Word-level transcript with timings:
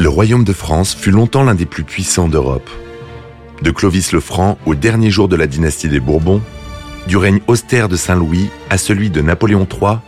Le 0.00 0.08
royaume 0.08 0.44
de 0.44 0.54
France 0.54 0.94
fut 0.94 1.10
longtemps 1.10 1.42
l'un 1.42 1.54
des 1.54 1.66
plus 1.66 1.84
puissants 1.84 2.26
d'Europe. 2.26 2.70
De 3.60 3.70
Clovis 3.70 4.12
le 4.12 4.20
Franc 4.20 4.56
au 4.64 4.74
dernier 4.74 5.10
jour 5.10 5.28
de 5.28 5.36
la 5.36 5.46
dynastie 5.46 5.90
des 5.90 6.00
Bourbons, 6.00 6.40
du 7.06 7.18
règne 7.18 7.40
austère 7.48 7.86
de 7.86 7.96
Saint-Louis 7.96 8.48
à 8.70 8.78
celui 8.78 9.10
de 9.10 9.20
Napoléon 9.20 9.68
III, 9.70 9.98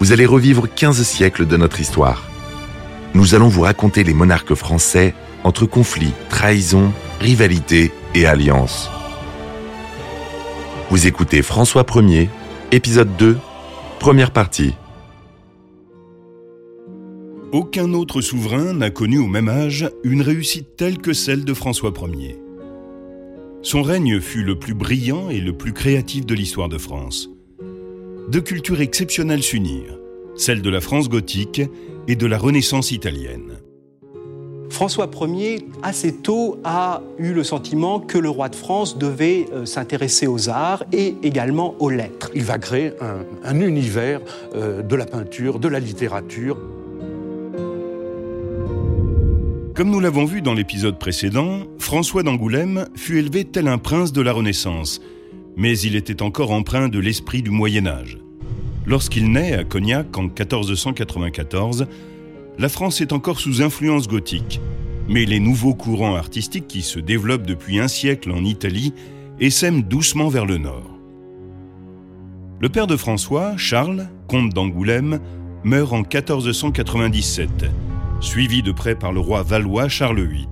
vous 0.00 0.10
allez 0.10 0.26
revivre 0.26 0.66
15 0.68 1.04
siècles 1.04 1.46
de 1.46 1.56
notre 1.56 1.78
histoire. 1.78 2.24
Nous 3.14 3.36
allons 3.36 3.46
vous 3.46 3.60
raconter 3.60 4.02
les 4.02 4.12
monarques 4.12 4.56
français 4.56 5.14
entre 5.44 5.66
conflits, 5.66 6.14
trahisons, 6.30 6.90
rivalités 7.20 7.92
et 8.16 8.26
alliances. 8.26 8.90
Vous 10.90 11.06
écoutez 11.06 11.42
François 11.42 11.84
1er, 11.84 12.26
épisode 12.72 13.16
2, 13.16 13.38
première 14.00 14.32
partie. 14.32 14.74
Aucun 17.50 17.94
autre 17.94 18.20
souverain 18.20 18.74
n'a 18.74 18.90
connu 18.90 19.18
au 19.18 19.26
même 19.26 19.48
âge 19.48 19.88
une 20.04 20.20
réussite 20.20 20.76
telle 20.76 20.98
que 20.98 21.14
celle 21.14 21.46
de 21.46 21.54
François 21.54 21.94
Ier. 22.14 22.38
Son 23.62 23.80
règne 23.80 24.20
fut 24.20 24.42
le 24.42 24.58
plus 24.58 24.74
brillant 24.74 25.30
et 25.30 25.40
le 25.40 25.54
plus 25.54 25.72
créatif 25.72 26.26
de 26.26 26.34
l'histoire 26.34 26.68
de 26.68 26.76
France. 26.76 27.30
Deux 28.30 28.42
cultures 28.42 28.82
exceptionnelles 28.82 29.42
s'unirent, 29.42 29.98
celle 30.36 30.60
de 30.60 30.68
la 30.68 30.82
France 30.82 31.08
gothique 31.08 31.62
et 32.06 32.16
de 32.16 32.26
la 32.26 32.36
Renaissance 32.36 32.90
italienne. 32.90 33.56
François 34.68 35.10
Ier, 35.22 35.66
assez 35.82 36.12
tôt, 36.12 36.58
a 36.64 37.00
eu 37.18 37.32
le 37.32 37.44
sentiment 37.44 37.98
que 37.98 38.18
le 38.18 38.28
roi 38.28 38.50
de 38.50 38.56
France 38.56 38.98
devait 38.98 39.46
euh, 39.54 39.64
s'intéresser 39.64 40.26
aux 40.26 40.50
arts 40.50 40.84
et 40.92 41.14
également 41.22 41.74
aux 41.78 41.88
lettres. 41.88 42.30
Il 42.34 42.44
va 42.44 42.58
créer 42.58 42.92
un, 43.42 43.60
univers 43.60 44.20
euh, 44.54 44.82
de 44.82 44.96
la 44.96 45.06
peinture, 45.06 45.58
de 45.58 45.68
la 45.68 45.80
littérature. 45.80 46.58
Comme 49.78 49.90
nous 49.90 50.00
l'avons 50.00 50.24
vu 50.24 50.42
dans 50.42 50.54
l'épisode 50.54 50.98
précédent, 50.98 51.60
François 51.78 52.24
d'Angoulême 52.24 52.88
fut 52.96 53.18
élevé 53.18 53.44
tel 53.44 53.68
un 53.68 53.78
prince 53.78 54.12
de 54.12 54.20
la 54.20 54.32
Renaissance, 54.32 55.00
mais 55.56 55.78
il 55.78 55.94
était 55.94 56.20
encore 56.20 56.50
empreint 56.50 56.88
de 56.88 56.98
l'esprit 56.98 57.42
du 57.42 57.50
Moyen 57.50 57.86
Âge. 57.86 58.18
Lorsqu'il 58.86 59.30
naît 59.30 59.52
à 59.52 59.62
Cognac 59.62 60.18
en 60.18 60.22
1494, 60.22 61.86
la 62.58 62.68
France 62.68 63.00
est 63.00 63.12
encore 63.12 63.38
sous 63.38 63.62
influence 63.62 64.08
gothique, 64.08 64.60
mais 65.08 65.24
les 65.26 65.38
nouveaux 65.38 65.74
courants 65.74 66.16
artistiques 66.16 66.66
qui 66.66 66.82
se 66.82 66.98
développent 66.98 67.46
depuis 67.46 67.78
un 67.78 67.86
siècle 67.86 68.32
en 68.32 68.42
Italie 68.42 68.92
essaiment 69.38 69.82
doucement 69.82 70.26
vers 70.26 70.44
le 70.44 70.58
nord. 70.58 70.90
Le 72.58 72.68
père 72.68 72.88
de 72.88 72.96
François, 72.96 73.56
Charles, 73.56 74.08
comte 74.26 74.52
d'Angoulême, 74.52 75.20
meurt 75.62 75.92
en 75.92 75.98
1497, 75.98 77.66
suivi 78.20 78.62
de 78.62 78.72
près 78.72 78.94
par 78.94 79.12
le 79.12 79.20
roi 79.20 79.42
valois 79.42 79.88
Charles 79.88 80.22
VIII. 80.22 80.48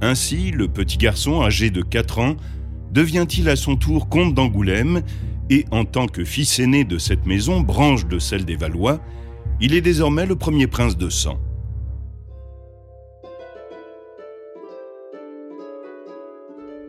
Ainsi, 0.00 0.50
le 0.50 0.68
petit 0.68 0.98
garçon, 0.98 1.42
âgé 1.42 1.70
de 1.70 1.82
4 1.82 2.18
ans, 2.18 2.36
devient-il 2.90 3.48
à 3.48 3.56
son 3.56 3.76
tour 3.76 4.08
comte 4.08 4.34
d'Angoulême 4.34 5.02
et, 5.50 5.64
en 5.70 5.84
tant 5.84 6.06
que 6.06 6.24
fils 6.24 6.58
aîné 6.58 6.84
de 6.84 6.98
cette 6.98 7.26
maison, 7.26 7.60
branche 7.60 8.06
de 8.06 8.18
celle 8.18 8.44
des 8.44 8.56
Valois, 8.56 9.00
il 9.60 9.74
est 9.74 9.80
désormais 9.80 10.26
le 10.26 10.36
premier 10.36 10.66
prince 10.66 10.96
de 10.96 11.08
sang. 11.08 11.38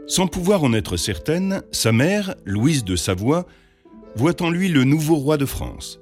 Sans 0.08 0.28
pouvoir 0.28 0.64
en 0.64 0.74
être 0.74 0.98
certaine, 0.98 1.64
sa 1.72 1.92
mère, 1.92 2.36
Louise 2.46 2.84
de 2.84 2.96
Savoie, 2.96 3.46
voit 4.16 4.42
en 4.42 4.50
lui 4.50 4.70
le 4.70 4.84
nouveau 4.84 5.16
roi 5.16 5.38
de 5.38 5.46
France. 5.46 6.00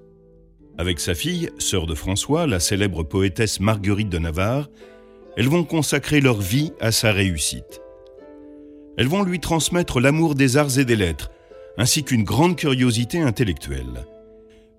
Avec 0.78 1.00
sa 1.00 1.14
fille, 1.14 1.50
sœur 1.60 1.86
de 1.86 1.94
François, 1.94 2.48
la 2.48 2.60
célèbre 2.60 3.04
poétesse 3.04 3.60
Marguerite 3.60 4.10
de 4.10 4.18
Navarre, 4.18 4.70
elles 5.38 5.48
vont 5.48 5.64
consacrer 5.64 6.20
leur 6.20 6.42
vie 6.42 6.72
à 6.80 6.92
sa 6.92 7.12
réussite. 7.12 7.82
Elles 8.98 9.08
vont 9.08 9.24
lui 9.24 9.40
transmettre 9.40 10.00
l'amour 10.00 10.34
des 10.34 10.58
arts 10.58 10.80
et 10.80 10.86
des 10.86 10.96
lettres, 10.96 11.32
ainsi 11.78 12.04
qu'une 12.04 12.24
grande 12.24 12.56
curiosité 12.56 13.20
intellectuelle. 13.22 14.06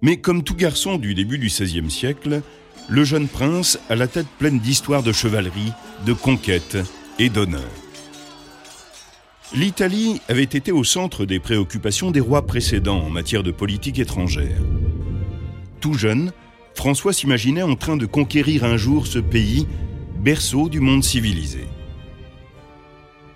Mais 0.03 0.17
comme 0.17 0.43
tout 0.43 0.55
garçon 0.55 0.99
du 0.99 1.15
début 1.15 1.39
du 1.39 1.47
XVIe 1.47 1.91
siècle, 1.91 2.43
le 2.89 3.05
jeune 3.05 3.29
prince 3.29 3.79
a 3.89 3.95
la 3.95 4.09
tête 4.09 4.27
pleine 4.39 4.59
d'histoires 4.59 5.03
de 5.03 5.13
chevalerie, 5.13 5.73
de 6.07 6.13
conquête 6.13 6.77
et 7.19 7.29
d'honneur. 7.29 7.63
L'Italie 9.55 10.21
avait 10.29 10.43
été 10.43 10.73
au 10.73 10.83
centre 10.83 11.25
des 11.25 11.39
préoccupations 11.39 12.11
des 12.11 12.21
rois 12.21 12.47
précédents 12.47 13.01
en 13.01 13.11
matière 13.11 13.45
de 13.45 13.53
politique 13.53 14.01
étrangère. 14.01 14.61
Tout 15.85 15.93
jeune, 15.93 16.33
François 16.75 17.13
s'imaginait 17.13 17.61
en 17.61 17.77
train 17.77 17.99
de 17.99 18.07
conquérir 18.07 18.65
un 18.65 18.79
jour 18.79 19.07
ce 19.07 19.19
pays, 19.19 19.67
berceau 20.19 20.71
du 20.71 20.81
monde 20.81 21.05
civilisé. 21.05 21.67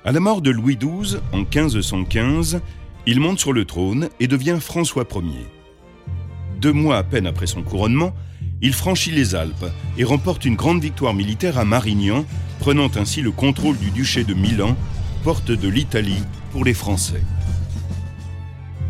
À 0.03 0.12
la 0.12 0.20
mort 0.20 0.41
de 0.41 0.48
Louis 0.48 0.78
XII 0.78 1.19
en 1.34 1.41
1515, 1.41 2.62
il 3.04 3.20
monte 3.20 3.38
sur 3.38 3.53
le 3.53 3.66
trône 3.66 4.09
et 4.19 4.28
devient 4.28 4.56
François 4.62 5.06
Ier. 5.14 5.47
Deux 6.59 6.72
mois 6.72 6.97
à 6.97 7.03
peine 7.03 7.26
après 7.26 7.47
son 7.47 7.62
couronnement, 7.62 8.14
il 8.62 8.72
franchit 8.72 9.10
les 9.10 9.34
Alpes 9.34 9.70
et 9.98 10.04
remporte 10.04 10.47
une 10.47 10.56
grande 10.56 10.80
victoire 10.80 11.12
militaire 11.12 11.59
à 11.59 11.66
Marignan, 11.66 12.25
prenant 12.60 12.88
ainsi 12.97 13.20
le 13.20 13.30
contrôle 13.30 13.76
du 13.76 13.91
duché 13.91 14.25
de 14.25 14.32
Milan, 14.32 14.75
porte 15.22 15.50
de 15.50 15.69
l'Italie 15.69 16.25
pour 16.53 16.65
les 16.65 16.72
Français. 16.72 17.22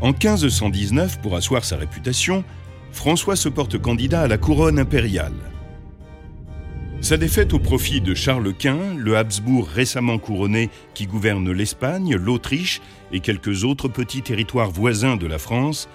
En 0.00 0.12
1519, 0.12 1.20
pour 1.20 1.34
asseoir 1.34 1.64
sa 1.64 1.76
réputation, 1.76 2.44
François 2.92 3.36
se 3.36 3.48
porte 3.48 3.78
candidat 3.78 4.22
à 4.22 4.28
la 4.28 4.38
couronne 4.38 4.78
impériale. 4.78 5.32
Sa 7.00 7.16
défaite 7.16 7.54
au 7.54 7.60
profit 7.60 8.00
de 8.00 8.14
Charles 8.14 8.52
Quint, 8.54 8.94
le 8.96 9.16
Habsbourg 9.16 9.68
récemment 9.68 10.18
couronné 10.18 10.68
qui 10.94 11.06
gouverne 11.06 11.52
l'Espagne, 11.52 12.16
l'Autriche 12.16 12.80
et 13.12 13.20
quelques 13.20 13.62
autres 13.62 13.88
petits 13.88 14.22
territoires 14.22 14.70
voisins 14.70 15.16
de 15.16 15.26
la 15.26 15.38
France, 15.38 15.88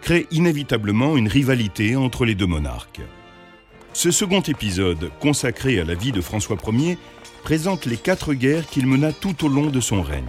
crée 0.00 0.26
inévitablement 0.30 1.16
une 1.16 1.28
rivalité 1.28 1.96
entre 1.96 2.24
les 2.24 2.34
deux 2.34 2.46
monarques. 2.46 3.02
Ce 3.92 4.10
second 4.10 4.40
épisode, 4.40 5.10
consacré 5.20 5.80
à 5.80 5.84
la 5.84 5.94
vie 5.94 6.12
de 6.12 6.20
François 6.20 6.56
Ier, 6.72 6.96
présente 7.42 7.84
les 7.84 7.96
quatre 7.96 8.32
guerres 8.32 8.66
qu'il 8.66 8.86
mena 8.86 9.12
tout 9.12 9.44
au 9.44 9.48
long 9.48 9.66
de 9.66 9.80
son 9.80 10.02
règne. 10.02 10.24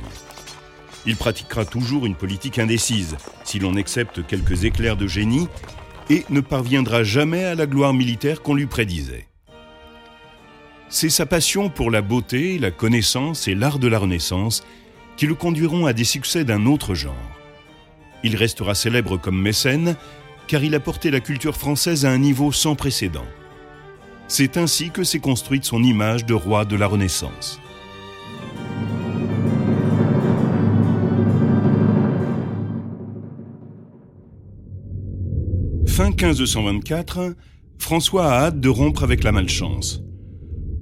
Il 1.06 1.16
pratiquera 1.16 1.66
toujours 1.66 2.06
une 2.06 2.16
politique 2.16 2.60
indécise, 2.60 3.16
si 3.44 3.60
l'on 3.60 3.78
accepte 3.78 4.26
quelques 4.26 4.66
éclairs 4.66 4.98
de 4.98 5.08
génie, 5.08 5.48
et 6.10 6.26
ne 6.30 6.42
parviendra 6.42 7.04
jamais 7.04 7.44
à 7.44 7.56
la 7.56 7.66
gloire 7.66 7.94
militaire 7.94 8.42
qu'on 8.42 8.56
lui 8.56 8.66
prédisait. 8.66 9.28
C'est 10.90 11.10
sa 11.10 11.26
passion 11.26 11.70
pour 11.70 11.92
la 11.92 12.02
beauté, 12.02 12.58
la 12.58 12.72
connaissance 12.72 13.48
et 13.48 13.54
l'art 13.54 13.78
de 13.78 13.88
la 13.88 14.00
Renaissance 14.00 14.64
qui 15.18 15.28
le 15.28 15.36
conduiront 15.36 15.86
à 15.86 15.94
des 15.94 16.04
succès 16.04 16.44
d'un 16.44 16.66
autre 16.66 16.96
genre. 16.96 17.14
Il 18.24 18.36
restera 18.36 18.74
célèbre 18.74 19.18
comme 19.18 19.40
mécène 19.40 19.96
car 20.48 20.64
il 20.64 20.74
a 20.74 20.80
porté 20.80 21.12
la 21.12 21.20
culture 21.20 21.56
française 21.56 22.06
à 22.06 22.10
un 22.10 22.18
niveau 22.18 22.52
sans 22.52 22.76
précédent. 22.76 23.26
C'est 24.28 24.58
ainsi 24.58 24.90
que 24.90 25.04
s'est 25.04 25.20
construite 25.20 25.64
son 25.64 25.84
image 25.84 26.26
de 26.26 26.34
roi 26.34 26.66
de 26.66 26.76
la 26.76 26.88
Renaissance. 26.88 27.60
1524, 36.22 37.34
François 37.78 38.26
a 38.26 38.40
hâte 38.42 38.60
de 38.60 38.68
rompre 38.68 39.04
avec 39.04 39.24
la 39.24 39.32
malchance. 39.32 40.02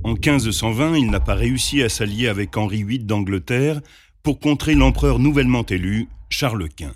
En 0.03 0.13
1520, 0.13 0.95
il 0.95 1.11
n'a 1.11 1.19
pas 1.19 1.35
réussi 1.35 1.83
à 1.83 1.89
s'allier 1.89 2.27
avec 2.27 2.57
Henri 2.57 2.83
VIII 2.83 3.03
d'Angleterre 3.03 3.81
pour 4.23 4.39
contrer 4.39 4.73
l'empereur 4.73 5.19
nouvellement 5.19 5.63
élu, 5.63 6.07
Charles 6.29 6.67
Quint. 6.69 6.95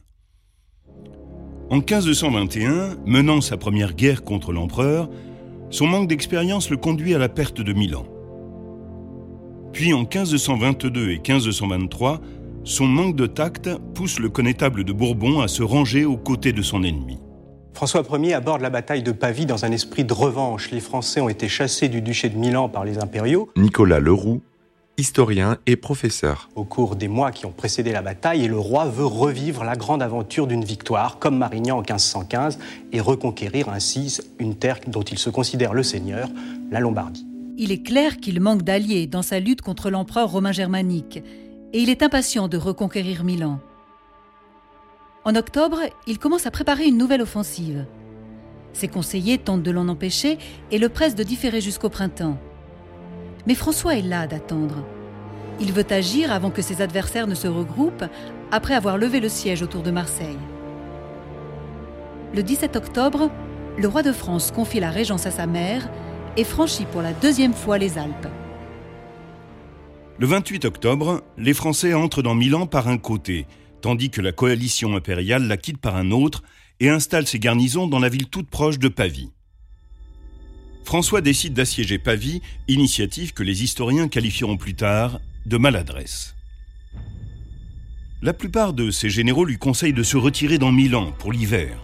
En 1.70 1.78
1521, 1.78 2.96
menant 3.06 3.42
sa 3.42 3.58
première 3.58 3.94
guerre 3.94 4.24
contre 4.24 4.54
l'empereur, 4.54 5.08
son 5.70 5.86
manque 5.86 6.10
d'expérience 6.10 6.72
le 6.72 6.78
conduit 6.78 7.14
à 7.14 7.20
la 7.20 7.30
perte 7.30 7.62
de 7.62 7.74
Milan. 7.74 8.08
Puis 9.72 9.94
en 9.94 10.00
1522 10.00 11.12
et 11.12 11.18
1523, 11.20 12.20
son 12.64 12.88
manque 12.88 13.16
de 13.16 13.28
tact 13.28 13.70
pousse 13.94 14.20
le 14.20 14.30
connétable 14.30 14.84
de 14.84 14.94
Bourbon 14.94 15.42
à 15.42 15.48
se 15.48 15.62
ranger 15.62 16.06
aux 16.06 16.18
côtés 16.18 16.54
de 16.54 16.64
son 16.64 16.84
ennemi. 16.84 17.20
François 17.74 18.04
Ier 18.20 18.34
aborde 18.34 18.62
la 18.62 18.70
bataille 18.70 19.04
de 19.04 19.12
Pavie 19.12 19.46
dans 19.46 19.66
un 19.66 19.72
esprit 19.72 20.04
de 20.04 20.14
revanche. 20.14 20.72
Les 20.72 20.80
Français 20.80 21.22
ont 21.22 21.30
été 21.30 21.48
chassés 21.48 21.90
du 21.90 22.02
duché 22.02 22.30
de 22.30 22.38
Milan 22.38 22.70
par 22.70 22.86
les 22.86 23.00
impériaux. 23.00 23.50
Nicolas 23.56 24.00
Leroux 24.00 24.42
historien 24.98 25.58
et 25.66 25.76
professeur. 25.76 26.50
Au 26.56 26.64
cours 26.64 26.96
des 26.96 27.08
mois 27.08 27.32
qui 27.32 27.48
ont 27.48 27.52
précédé 27.52 27.92
la 27.92 28.04
bataille, 28.04 28.46
et 28.46 28.48
le 28.48 28.60
roi 28.60 28.86
veut 28.86 29.06
revivre 29.06 29.64
la 29.64 29.76
grande 29.76 30.04
aventure 30.04 30.46
d'une 30.46 30.64
victoire, 30.64 31.18
comme 31.18 31.38
Marignan 31.38 31.78
en 31.78 31.82
1515, 31.82 32.60
et 32.92 33.02
reconquérir 33.02 33.70
ainsi 33.70 34.20
une 34.38 34.56
terre 34.56 34.80
dont 34.86 35.02
il 35.02 35.18
se 35.18 35.32
considère 35.32 35.74
le 35.74 35.82
seigneur, 35.82 36.30
la 36.70 36.80
Lombardie. 36.80 37.26
Il 37.58 37.72
est 37.72 37.82
clair 37.82 38.18
qu'il 38.18 38.40
manque 38.40 38.62
d'alliés 38.62 39.08
dans 39.08 39.24
sa 39.24 39.40
lutte 39.40 39.62
contre 39.62 39.90
l'empereur 39.90 40.30
romain 40.30 40.52
germanique, 40.52 41.24
et 41.74 41.80
il 41.80 41.90
est 41.90 42.04
impatient 42.04 42.48
de 42.48 42.58
reconquérir 42.58 43.24
Milan. 43.24 43.60
En 45.24 45.36
octobre, 45.36 45.78
il 46.08 46.18
commence 46.18 46.48
à 46.48 46.52
préparer 46.52 46.88
une 46.88 46.98
nouvelle 46.98 47.22
offensive. 47.22 47.86
Ses 48.74 48.88
conseillers 48.88 49.38
tentent 49.38 49.62
de 49.62 49.70
l'en 49.70 49.88
empêcher 49.88 50.40
et 50.72 50.80
le 50.80 50.90
pressent 50.90 51.16
de 51.16 51.24
différer 51.24 51.62
jusqu'au 51.62 51.90
printemps. 51.90 52.40
Mais 53.46 53.54
François 53.54 53.96
est 53.96 54.02
là 54.02 54.26
d'attendre. 54.26 54.84
Il 55.60 55.74
veut 55.74 55.86
agir 55.92 56.32
avant 56.32 56.50
que 56.50 56.64
ses 56.64 56.82
adversaires 56.82 57.28
ne 57.28 57.36
se 57.36 57.48
regroupent, 57.48 58.06
après 58.52 58.74
avoir 58.74 58.98
levé 58.98 59.20
le 59.20 59.30
siège 59.30 59.62
autour 59.62 59.84
de 59.84 59.92
Marseille. 59.92 60.40
Le 62.34 62.42
17 62.42 62.76
octobre, 62.76 63.30
le 63.78 63.88
roi 63.88 64.02
de 64.02 64.12
France 64.12 64.52
confie 64.52 64.80
la 64.80 64.90
régence 64.90 65.28
à 65.28 65.32
sa 65.32 65.46
mère 65.46 65.88
et 66.36 66.44
franchit 66.44 66.86
pour 66.86 67.04
la 67.04 67.14
deuxième 67.14 67.54
fois 67.54 67.78
les 67.78 68.00
Alpes. 68.00 68.28
Le 70.18 70.26
28 70.26 70.66
octobre, 70.66 71.24
les 71.38 71.54
Français 71.54 71.94
entrent 71.94 72.22
dans 72.22 72.36
Milan 72.36 72.66
par 72.66 72.88
un 72.88 72.98
côté, 72.98 73.48
tandis 73.82 74.10
que 74.10 74.22
la 74.22 74.32
coalition 74.32 74.96
impériale 74.96 75.48
la 75.48 75.58
quitte 75.58 75.80
par 75.80 75.96
un 75.96 76.12
autre 76.12 76.44
et 76.80 76.90
installe 76.90 77.28
ses 77.28 77.40
garnisons 77.40 77.88
dans 77.88 78.00
la 78.00 78.10
ville 78.10 78.28
toute 78.28 78.50
proche 78.50 78.80
de 78.80 78.88
Pavie. 78.88 79.32
François 80.84 81.22
décide 81.22 81.54
d'assiéger 81.54 82.00
Pavie, 82.00 82.42
initiative 82.68 83.34
que 83.34 83.44
les 83.44 83.64
historiens 83.64 84.08
qualifieront 84.08 84.58
plus 84.58 84.74
tard 84.74 85.20
de 85.46 85.58
maladresse. 85.58 86.36
La 88.22 88.34
plupart 88.34 88.74
de 88.74 88.92
ses 88.92 89.10
généraux 89.10 89.46
lui 89.46 89.58
conseillent 89.58 89.94
de 89.94 90.04
se 90.04 90.18
retirer 90.18 90.58
dans 90.58 90.72
Milan 90.72 91.12
pour 91.18 91.32
l'hiver. 91.32 91.78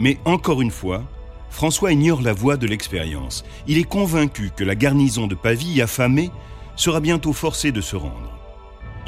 Mais 0.00 0.18
encore 0.24 0.62
une 0.62 0.70
fois, 0.70 1.10
François 1.50 1.92
ignore 1.92 2.22
la 2.22 2.32
voie 2.32 2.56
de 2.56 2.66
l'expérience. 2.66 3.44
Il 3.66 3.78
est 3.78 3.84
convaincu 3.84 4.50
que 4.56 4.64
la 4.64 4.74
garnison 4.74 5.26
de 5.26 5.34
Pavie, 5.34 5.82
affamée, 5.82 6.30
sera 6.76 7.00
bientôt 7.00 7.32
forcée 7.32 7.72
de 7.72 7.80
se 7.80 7.96
rendre. 7.96 8.37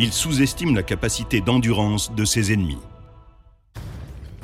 Il 0.03 0.15
sous-estime 0.15 0.75
la 0.75 0.83
capacité 0.83 1.43
d'endurance 1.43 2.15
de 2.15 2.25
ses 2.25 2.55
ennemis. 2.55 2.79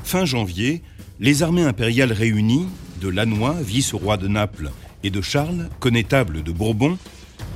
Fin 0.04 0.26
janvier, 0.26 0.82
les 1.18 1.42
armées 1.42 1.62
impériales 1.62 2.12
réunies, 2.12 2.66
de 3.00 3.08
Lannoy, 3.08 3.54
vice-roi 3.62 4.18
de 4.18 4.28
Naples, 4.28 4.70
et 5.02 5.08
de 5.08 5.22
Charles, 5.22 5.70
connétable 5.80 6.42
de 6.42 6.52
Bourbon, 6.52 6.98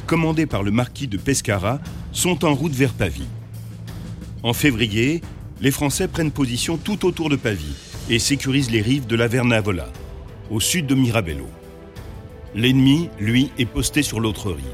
commandées 0.06 0.47
par 0.47 0.62
le 0.62 0.70
marquis 0.70 1.08
de 1.08 1.19
Pescara, 1.19 1.79
sont 2.11 2.47
en 2.47 2.55
route 2.55 2.73
vers 2.73 2.94
Pavie. 2.94 3.29
En 4.43 4.55
février, 4.55 5.20
les 5.61 5.70
Français 5.70 6.08
prennent 6.08 6.32
position 6.32 6.79
tout 6.79 7.05
autour 7.05 7.29
de 7.29 7.37
Pavie 7.37 7.76
et 8.08 8.19
sécurisent 8.19 8.70
les 8.70 8.81
rives 8.81 9.08
de 9.08 9.17
la 9.17 9.29
Vernavola, 9.29 9.93
au 10.50 10.58
sud 10.58 10.87
de 10.87 10.94
Mirabello. 10.94 11.50
L'ennemi, 12.55 13.11
lui, 13.19 13.50
est 13.58 13.67
posté 13.67 14.02
sur 14.02 14.20
l'autre 14.20 14.52
rive. 14.52 14.64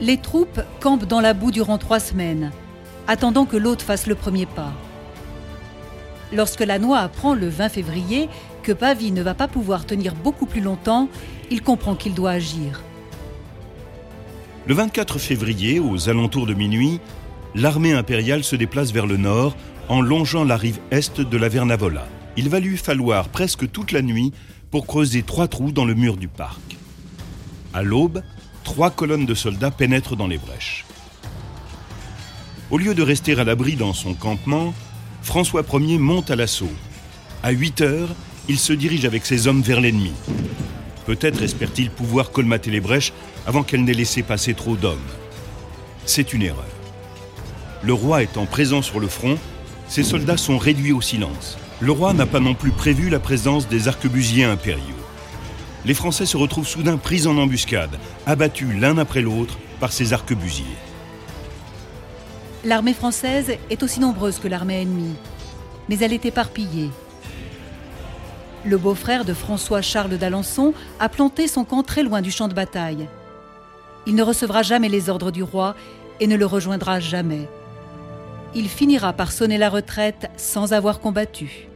Les 0.00 0.16
troupes 0.18 0.60
campent 0.80 1.06
dans 1.06 1.20
la 1.20 1.34
boue 1.34 1.50
durant 1.50 1.78
trois 1.78 2.00
semaines, 2.00 2.50
attendant 3.06 3.46
que 3.46 3.56
l'autre 3.56 3.84
fasse 3.84 4.06
le 4.06 4.14
premier 4.14 4.46
pas. 4.46 4.72
Lorsque 6.32 6.60
la 6.60 6.78
noix 6.78 6.98
apprend 6.98 7.34
le 7.34 7.48
20 7.48 7.68
février 7.68 8.28
que 8.62 8.72
Pavie 8.72 9.12
ne 9.12 9.22
va 9.22 9.34
pas 9.34 9.46
pouvoir 9.46 9.86
tenir 9.86 10.14
beaucoup 10.14 10.46
plus 10.46 10.60
longtemps, 10.60 11.08
il 11.50 11.62
comprend 11.62 11.94
qu'il 11.94 12.14
doit 12.14 12.32
agir. 12.32 12.82
Le 14.66 14.74
24 14.74 15.18
février, 15.18 15.78
aux 15.78 16.08
alentours 16.08 16.46
de 16.46 16.54
minuit, 16.54 16.98
l'armée 17.54 17.92
impériale 17.92 18.42
se 18.42 18.56
déplace 18.56 18.90
vers 18.90 19.06
le 19.06 19.18
nord 19.18 19.54
en 19.88 20.00
longeant 20.00 20.44
la 20.44 20.56
rive 20.56 20.80
est 20.90 21.20
de 21.20 21.36
la 21.36 21.48
Vernavola. 21.48 22.06
Il 22.36 22.48
va 22.48 22.58
lui 22.58 22.78
falloir 22.78 23.28
presque 23.28 23.70
toute 23.70 23.92
la 23.92 24.02
nuit 24.02 24.32
pour 24.70 24.86
creuser 24.86 25.22
trois 25.22 25.46
trous 25.46 25.70
dans 25.70 25.84
le 25.84 25.94
mur 25.94 26.16
du 26.16 26.26
parc. 26.26 26.78
À 27.74 27.82
l'aube, 27.82 28.22
trois 28.64 28.90
colonnes 28.90 29.26
de 29.26 29.34
soldats 29.34 29.70
pénètrent 29.70 30.16
dans 30.16 30.26
les 30.26 30.38
brèches. 30.38 30.84
Au 32.70 32.78
lieu 32.78 32.94
de 32.94 33.02
rester 33.02 33.38
à 33.38 33.44
l'abri 33.44 33.76
dans 33.76 33.92
son 33.92 34.14
campement, 34.14 34.74
François 35.22 35.62
Ier 35.72 35.98
monte 35.98 36.30
à 36.30 36.36
l'assaut. 36.36 36.72
À 37.42 37.50
8 37.50 37.82
heures, 37.82 38.08
il 38.48 38.58
se 38.58 38.72
dirige 38.72 39.04
avec 39.04 39.26
ses 39.26 39.46
hommes 39.46 39.62
vers 39.62 39.80
l'ennemi. 39.80 40.12
Peut-être 41.06 41.42
espère-t-il 41.42 41.90
pouvoir 41.90 42.30
colmater 42.30 42.70
les 42.70 42.80
brèches 42.80 43.12
avant 43.46 43.62
qu'elle 43.62 43.84
n'ait 43.84 43.92
laissé 43.92 44.22
passer 44.22 44.54
trop 44.54 44.76
d'hommes. 44.76 44.98
C'est 46.06 46.32
une 46.32 46.42
erreur. 46.42 46.64
Le 47.82 47.92
roi 47.92 48.22
étant 48.22 48.46
présent 48.46 48.80
sur 48.80 48.98
le 48.98 49.08
front, 49.08 49.38
ses 49.88 50.02
soldats 50.02 50.38
sont 50.38 50.56
réduits 50.56 50.92
au 50.92 51.02
silence. 51.02 51.58
Le 51.80 51.92
roi 51.92 52.14
n'a 52.14 52.26
pas 52.26 52.40
non 52.40 52.54
plus 52.54 52.70
prévu 52.70 53.10
la 53.10 53.20
présence 53.20 53.68
des 53.68 53.88
arquebusiers 53.88 54.44
impériaux. 54.44 55.03
Les 55.86 55.94
Français 55.94 56.24
se 56.24 56.36
retrouvent 56.36 56.66
soudain 56.66 56.96
pris 56.96 57.26
en 57.26 57.36
embuscade, 57.36 57.98
abattus 58.26 58.74
l'un 58.78 58.96
après 58.96 59.20
l'autre 59.20 59.58
par 59.80 59.92
ces 59.92 60.14
arquebusiers. 60.14 60.64
L'armée 62.64 62.94
française 62.94 63.58
est 63.68 63.82
aussi 63.82 64.00
nombreuse 64.00 64.38
que 64.38 64.48
l'armée 64.48 64.80
ennemie, 64.80 65.16
mais 65.90 65.98
elle 65.98 66.14
est 66.14 66.24
éparpillée. 66.24 66.88
Le 68.64 68.78
beau-frère 68.78 69.26
de 69.26 69.34
François 69.34 69.82
Charles 69.82 70.16
d'Alençon 70.16 70.72
a 70.98 71.10
planté 71.10 71.46
son 71.48 71.64
camp 71.64 71.82
très 71.82 72.02
loin 72.02 72.22
du 72.22 72.30
champ 72.30 72.48
de 72.48 72.54
bataille. 72.54 73.06
Il 74.06 74.14
ne 74.14 74.22
recevra 74.22 74.62
jamais 74.62 74.88
les 74.88 75.10
ordres 75.10 75.30
du 75.30 75.42
roi 75.42 75.74
et 76.20 76.26
ne 76.26 76.36
le 76.36 76.46
rejoindra 76.46 77.00
jamais. 77.00 77.46
Il 78.54 78.70
finira 78.70 79.12
par 79.12 79.32
sonner 79.32 79.58
la 79.58 79.68
retraite 79.68 80.30
sans 80.38 80.72
avoir 80.72 81.00
combattu. 81.00 81.68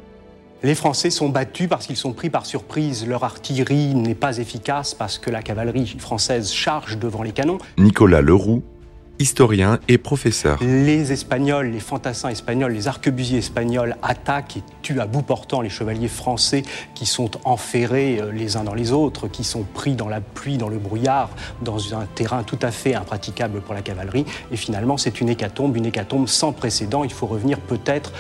Les 0.64 0.74
Français 0.74 1.10
sont 1.10 1.28
battus 1.28 1.68
parce 1.68 1.86
qu'ils 1.86 1.96
sont 1.96 2.12
pris 2.12 2.30
par 2.30 2.44
surprise. 2.44 3.06
Leur 3.06 3.22
artillerie 3.22 3.94
n'est 3.94 4.16
pas 4.16 4.38
efficace 4.38 4.92
parce 4.92 5.16
que 5.16 5.30
la 5.30 5.40
cavalerie 5.40 5.86
française 5.98 6.52
charge 6.52 6.98
devant 6.98 7.22
les 7.22 7.30
canons. 7.30 7.58
Nicolas 7.76 8.22
Leroux, 8.22 8.64
historien 9.18 9.78
et 9.88 9.98
professeur. 9.98 10.58
Les 10.62 11.12
Espagnols, 11.12 11.70
les 11.70 11.80
fantassins 11.80 12.28
espagnols, 12.28 12.72
les 12.72 12.88
arquebusiers 12.88 13.38
espagnols 13.38 13.96
attaquent 14.02 14.58
et 14.58 14.62
tuent 14.82 15.00
à 15.00 15.06
bout 15.06 15.22
portant 15.22 15.60
les 15.60 15.68
chevaliers 15.68 16.08
français 16.08 16.62
qui 16.94 17.06
sont 17.06 17.30
enferrés 17.44 18.18
euh, 18.20 18.32
les 18.32 18.56
uns 18.56 18.64
dans 18.64 18.74
les 18.74 18.92
autres, 18.92 19.28
qui 19.28 19.44
sont 19.44 19.62
pris 19.62 19.94
dans 19.94 20.08
la 20.08 20.20
pluie, 20.20 20.58
dans 20.58 20.68
le 20.68 20.78
brouillard, 20.78 21.30
dans 21.62 21.94
un 21.94 22.06
terrain 22.06 22.42
tout 22.42 22.58
à 22.62 22.70
fait 22.70 22.94
impraticable 22.94 23.60
pour 23.60 23.74
la 23.74 23.82
cavalerie. 23.82 24.24
Et 24.50 24.56
finalement, 24.56 24.96
c'est 24.96 25.20
une 25.20 25.28
hécatombe, 25.28 25.76
une 25.76 25.86
hécatombe 25.86 26.28
sans 26.28 26.52
précédent. 26.52 27.04
Il 27.04 27.12
faut 27.12 27.26
revenir 27.26 27.60
peut-être 27.60 28.12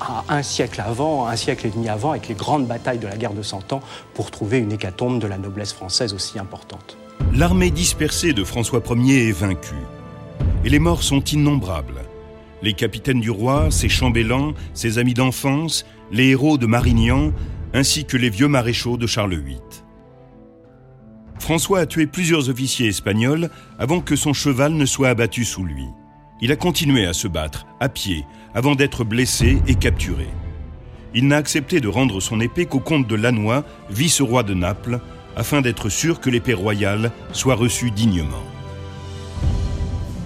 à 0.00 0.24
un 0.28 0.42
siècle 0.42 0.82
avant, 0.84 1.26
un 1.26 1.36
siècle 1.36 1.66
et 1.66 1.70
demi 1.70 1.88
avant, 1.88 2.10
avec 2.10 2.28
les 2.28 2.34
grandes 2.34 2.66
batailles 2.66 2.98
de 2.98 3.06
la 3.06 3.16
guerre 3.16 3.34
de 3.34 3.42
Cent 3.42 3.72
Ans, 3.72 3.80
pour 4.14 4.30
trouver 4.30 4.58
une 4.58 4.72
hécatombe 4.72 5.20
de 5.20 5.26
la 5.26 5.38
noblesse 5.38 5.72
française 5.72 6.14
aussi 6.14 6.38
importante. 6.38 6.96
L'armée 7.32 7.70
dispersée 7.70 8.32
de 8.32 8.44
François 8.44 8.82
Ier 8.88 9.28
est 9.28 9.32
vaincue 9.32 9.74
et 10.66 10.68
les 10.68 10.80
morts 10.80 11.04
sont 11.04 11.22
innombrables. 11.22 12.02
Les 12.60 12.72
capitaines 12.72 13.20
du 13.20 13.30
roi, 13.30 13.70
ses 13.70 13.88
chambellans, 13.88 14.52
ses 14.74 14.98
amis 14.98 15.14
d'enfance, 15.14 15.86
les 16.10 16.30
héros 16.30 16.58
de 16.58 16.66
Marignan, 16.66 17.32
ainsi 17.72 18.04
que 18.04 18.16
les 18.16 18.30
vieux 18.30 18.48
maréchaux 18.48 18.96
de 18.96 19.06
Charles 19.06 19.36
VIII. 19.36 19.60
François 21.38 21.78
a 21.78 21.86
tué 21.86 22.08
plusieurs 22.08 22.50
officiers 22.50 22.88
espagnols 22.88 23.48
avant 23.78 24.00
que 24.00 24.16
son 24.16 24.32
cheval 24.32 24.72
ne 24.72 24.86
soit 24.86 25.10
abattu 25.10 25.44
sous 25.44 25.62
lui. 25.62 25.84
Il 26.40 26.50
a 26.50 26.56
continué 26.56 27.06
à 27.06 27.12
se 27.12 27.28
battre, 27.28 27.66
à 27.78 27.88
pied, 27.88 28.24
avant 28.52 28.74
d'être 28.74 29.04
blessé 29.04 29.62
et 29.68 29.76
capturé. 29.76 30.26
Il 31.14 31.28
n'a 31.28 31.36
accepté 31.36 31.80
de 31.80 31.86
rendre 31.86 32.18
son 32.18 32.40
épée 32.40 32.66
qu'au 32.66 32.80
comte 32.80 33.06
de 33.06 33.14
Lannoy, 33.14 33.62
vice-roi 33.88 34.42
de 34.42 34.54
Naples, 34.54 34.98
afin 35.36 35.60
d'être 35.60 35.90
sûr 35.90 36.18
que 36.18 36.28
l'épée 36.28 36.54
royale 36.54 37.12
soit 37.30 37.54
reçue 37.54 37.92
dignement. 37.92 38.42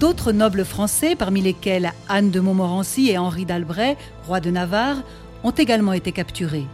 D'autres 0.01 0.31
nobles 0.31 0.65
français, 0.65 1.15
parmi 1.15 1.43
lesquels 1.43 1.93
Anne 2.09 2.31
de 2.31 2.39
Montmorency 2.39 3.11
et 3.11 3.19
Henri 3.19 3.45
d'Albret, 3.45 3.97
roi 4.25 4.39
de 4.39 4.49
Navarre, 4.49 5.03
ont 5.43 5.51
également 5.51 5.93
été 5.93 6.11
capturés. 6.11 6.65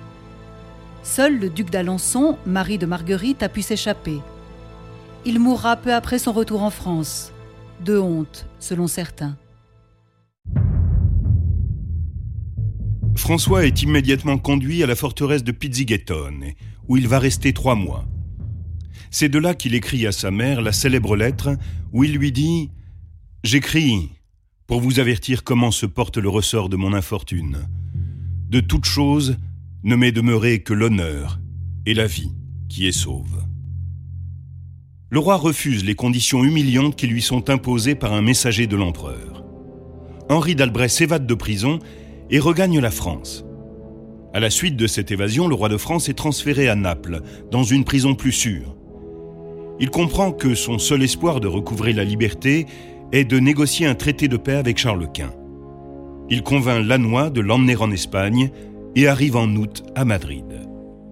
Seul 1.04 1.38
le 1.38 1.50
duc 1.50 1.70
d'Alençon, 1.70 2.38
mari 2.46 2.78
de 2.78 2.86
Marguerite, 2.86 3.44
a 3.44 3.50
pu 3.50 3.62
s'échapper. 3.62 4.20
Il 5.26 5.42
mourra 5.42 5.76
peu 5.76 5.94
après 5.94 6.20
son 6.20 6.32
retour 6.32 6.64
en 6.64 6.70
France, 6.70 7.34
de 7.84 7.98
honte, 7.98 8.46
selon 8.60 8.88
certains. 8.88 9.36
François 13.18 13.66
est 13.66 13.82
immédiatement 13.82 14.38
conduit 14.38 14.84
à 14.84 14.88
la 14.88 14.96
forteresse 14.96 15.44
de 15.44 15.52
Pizzighettone, 15.52 16.54
où 16.88 16.96
il 16.96 17.10
va 17.10 17.20
rester 17.20 17.52
trois 17.52 17.76
mois. 17.76 18.06
C'est 19.12 19.28
de 19.28 19.38
là 19.38 19.54
qu'il 19.54 19.76
écrit 19.76 20.08
à 20.08 20.14
sa 20.14 20.32
mère 20.32 20.62
la 20.62 20.72
célèbre 20.72 21.18
lettre 21.18 21.58
où 21.92 22.06
il 22.06 22.14
lui 22.14 22.32
dit 22.32 22.72
J'écris 23.48 24.10
pour 24.68 24.82
vous 24.82 25.00
avertir 25.00 25.46
comment 25.46 25.72
se 25.72 25.86
porte 25.86 26.18
le 26.18 26.28
ressort 26.28 26.68
de 26.68 26.76
mon 26.76 26.92
infortune. 26.92 27.60
De 28.50 28.60
toute 28.60 28.84
chose, 28.84 29.38
ne 29.86 29.96
m'est 29.96 30.12
demeuré 30.12 30.60
que 30.60 30.74
l'honneur 30.74 31.40
et 31.86 31.94
la 31.94 32.08
vie 32.08 32.34
qui 32.68 32.90
est 32.90 32.92
sauve. 32.92 33.46
Le 35.10 35.20
roi 35.20 35.38
refuse 35.38 35.86
les 35.86 35.96
conditions 35.96 36.44
humiliantes 36.44 36.98
qui 36.98 37.08
lui 37.08 37.22
sont 37.22 37.50
imposées 37.50 37.96
par 37.96 38.12
un 38.12 38.22
messager 38.22 38.68
de 38.68 38.76
l'empereur. 38.76 39.46
Henri 40.28 40.54
d'Albret 40.54 40.90
s'évade 40.90 41.26
de 41.26 41.34
prison 41.34 41.80
et 42.30 42.40
regagne 42.40 42.82
la 42.82 42.92
France. 42.92 43.46
À 44.34 44.42
la 44.42 44.50
suite 44.50 44.76
de 44.76 44.88
cette 44.88 45.12
évasion, 45.12 45.48
le 45.48 45.56
roi 45.56 45.70
de 45.70 45.78
France 45.78 46.10
est 46.10 46.16
transféré 46.16 46.68
à 46.68 46.76
Naples, 46.76 47.22
dans 47.50 47.64
une 47.64 47.86
prison 47.86 48.14
plus 48.14 48.34
sûre. 48.34 48.76
Il 49.80 49.90
comprend 49.90 50.34
que 50.34 50.54
son 50.54 50.80
seul 50.80 51.02
espoir 51.02 51.40
de 51.40 51.48
recouvrer 51.48 51.94
la 51.94 52.04
liberté 52.04 52.66
est 53.12 53.26
de 53.26 53.40
négocier 53.40 53.86
un 53.86 53.96
traité 53.96 54.28
de 54.28 54.38
paix 54.38 54.56
avec 54.56 54.78
Charles 54.78 55.08
Quint. 55.12 55.34
Il 56.30 56.44
convainc 56.44 56.86
Lannoy 56.86 57.30
de 57.30 57.42
l'emmener 57.42 57.76
en 57.78 57.92
Espagne 57.92 58.52
et 58.96 59.08
arrive 59.08 59.36
en 59.36 59.48
août 59.56 59.84
à 59.96 60.06
Madrid. 60.06 60.46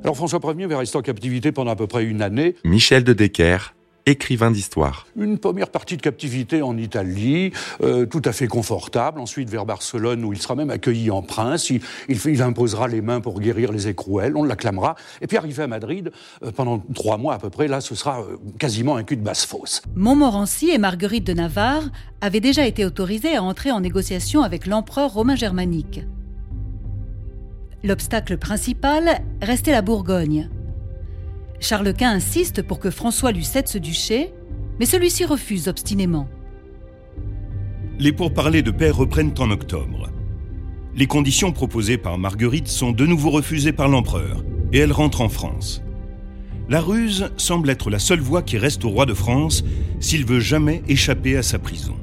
Alors 0.04 0.16
François 0.16 0.40
Ier 0.58 0.68
va 0.68 0.80
rester 0.80 0.98
en 0.98 1.02
captivité 1.02 1.52
pendant 1.52 1.72
à 1.72 1.76
peu 1.76 1.88
près 1.88 2.04
une 2.04 2.22
année. 2.22 2.56
Michel 2.64 3.04
de 3.04 3.14
Decker, 3.14 3.74
écrivain 4.06 4.52
d'histoire. 4.52 5.08
Une 5.18 5.38
première 5.38 5.70
partie 5.70 5.98
de 5.98 6.02
captivité 6.02 6.62
en 6.62 6.78
Italie, 6.78 7.52
euh, 7.82 8.06
tout 8.06 8.22
à 8.26 8.32
fait 8.32 8.48
confortable. 8.48 9.20
Ensuite 9.20 9.50
vers 9.50 9.66
Barcelone, 9.66 10.24
où 10.24 10.34
il 10.34 10.42
sera 10.42 10.56
même 10.56 10.70
accueilli 10.70 11.10
en 11.12 11.22
prince. 11.22 11.70
Il, 11.70 11.82
il, 12.10 12.42
imposera 12.42 12.88
les 12.88 13.02
mains 13.02 13.22
pour 13.22 13.40
guérir 13.40 13.72
les 13.72 13.88
écrouelles, 13.88 14.36
on 14.36 14.44
l'acclamera. 14.44 14.96
Et 15.22 15.28
puis 15.28 15.38
arrivé 15.38 15.64
à 15.64 15.68
Madrid, 15.68 16.12
euh, 16.44 16.52
pendant 16.52 16.80
trois 16.94 17.18
mois 17.18 17.34
à 17.34 17.40
peu 17.40 17.50
près, 17.50 17.68
là, 17.68 17.82
ce 17.82 17.96
sera 17.96 18.22
euh, 18.22 18.38
quasiment 18.60 18.96
un 18.96 19.04
cul 19.04 19.18
de 19.18 19.24
basse-fosse. 19.24 19.82
Montmorency 19.96 20.70
et 20.70 20.78
Marguerite 20.78 21.26
de 21.26 21.34
Navarre 21.34 21.84
avaient 22.22 22.40
déjà 22.40 22.66
été 22.66 22.86
autorisés 22.86 23.36
à 23.36 23.44
entrer 23.44 23.72
en 23.72 23.80
négociation 23.80 24.42
avec 24.44 24.68
l'empereur 24.68 25.14
romain 25.14 25.36
germanique. 25.36 26.02
L'obstacle 27.84 28.38
principal 28.38 29.22
restait 29.42 29.72
la 29.72 29.82
Bourgogne. 29.82 30.50
Charles 31.60 31.94
Quint 31.94 32.12
insiste 32.12 32.62
pour 32.62 32.80
que 32.80 32.90
François 32.90 33.32
lui 33.32 33.44
cède 33.44 33.68
ce 33.68 33.78
duché, 33.78 34.34
mais 34.80 34.86
celui-ci 34.86 35.26
refuse 35.26 35.68
obstinément. 35.68 36.28
Les 37.98 38.12
pourparlers 38.12 38.62
de 38.62 38.72
paix 38.72 38.90
reprennent 38.90 39.34
en 39.40 39.52
octobre. 39.52 40.10
Les 40.96 41.08
conditions 41.08 41.52
proposées 41.52 41.98
par 41.98 42.18
Marguerite 42.18 42.68
sont 42.68 42.92
de 42.92 43.06
nouveau 43.06 43.30
refusées 43.30 43.74
par 43.74 43.88
l'empereur, 43.88 44.44
et 44.72 44.80
elle 44.80 44.92
rentre 44.92 45.22
en 45.22 45.30
France. 45.30 45.82
La 46.68 46.82
ruse 46.82 47.30
semble 47.38 47.70
être 47.70 47.90
la 47.90 48.00
seule 48.00 48.20
voie 48.20 48.42
qui 48.42 48.58
reste 48.58 48.84
au 48.86 48.90
roi 48.90 49.06
de 49.06 49.14
France 49.14 49.64
s'il 50.00 50.26
veut 50.26 50.40
jamais 50.40 50.82
échapper 50.88 51.38
à 51.38 51.44
sa 51.44 51.60
prison. 51.60 51.96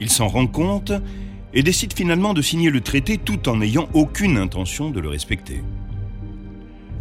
Il 0.00 0.10
s'en 0.10 0.28
rend 0.28 0.46
compte 0.46 0.92
et 1.54 1.62
décide 1.62 1.92
finalement 1.92 2.34
de 2.34 2.42
signer 2.42 2.70
le 2.70 2.80
traité 2.80 3.16
tout 3.18 3.48
en 3.48 3.56
n'ayant 3.56 3.88
aucune 3.94 4.38
intention 4.38 4.90
de 4.90 5.00
le 5.00 5.08
respecter. 5.08 5.62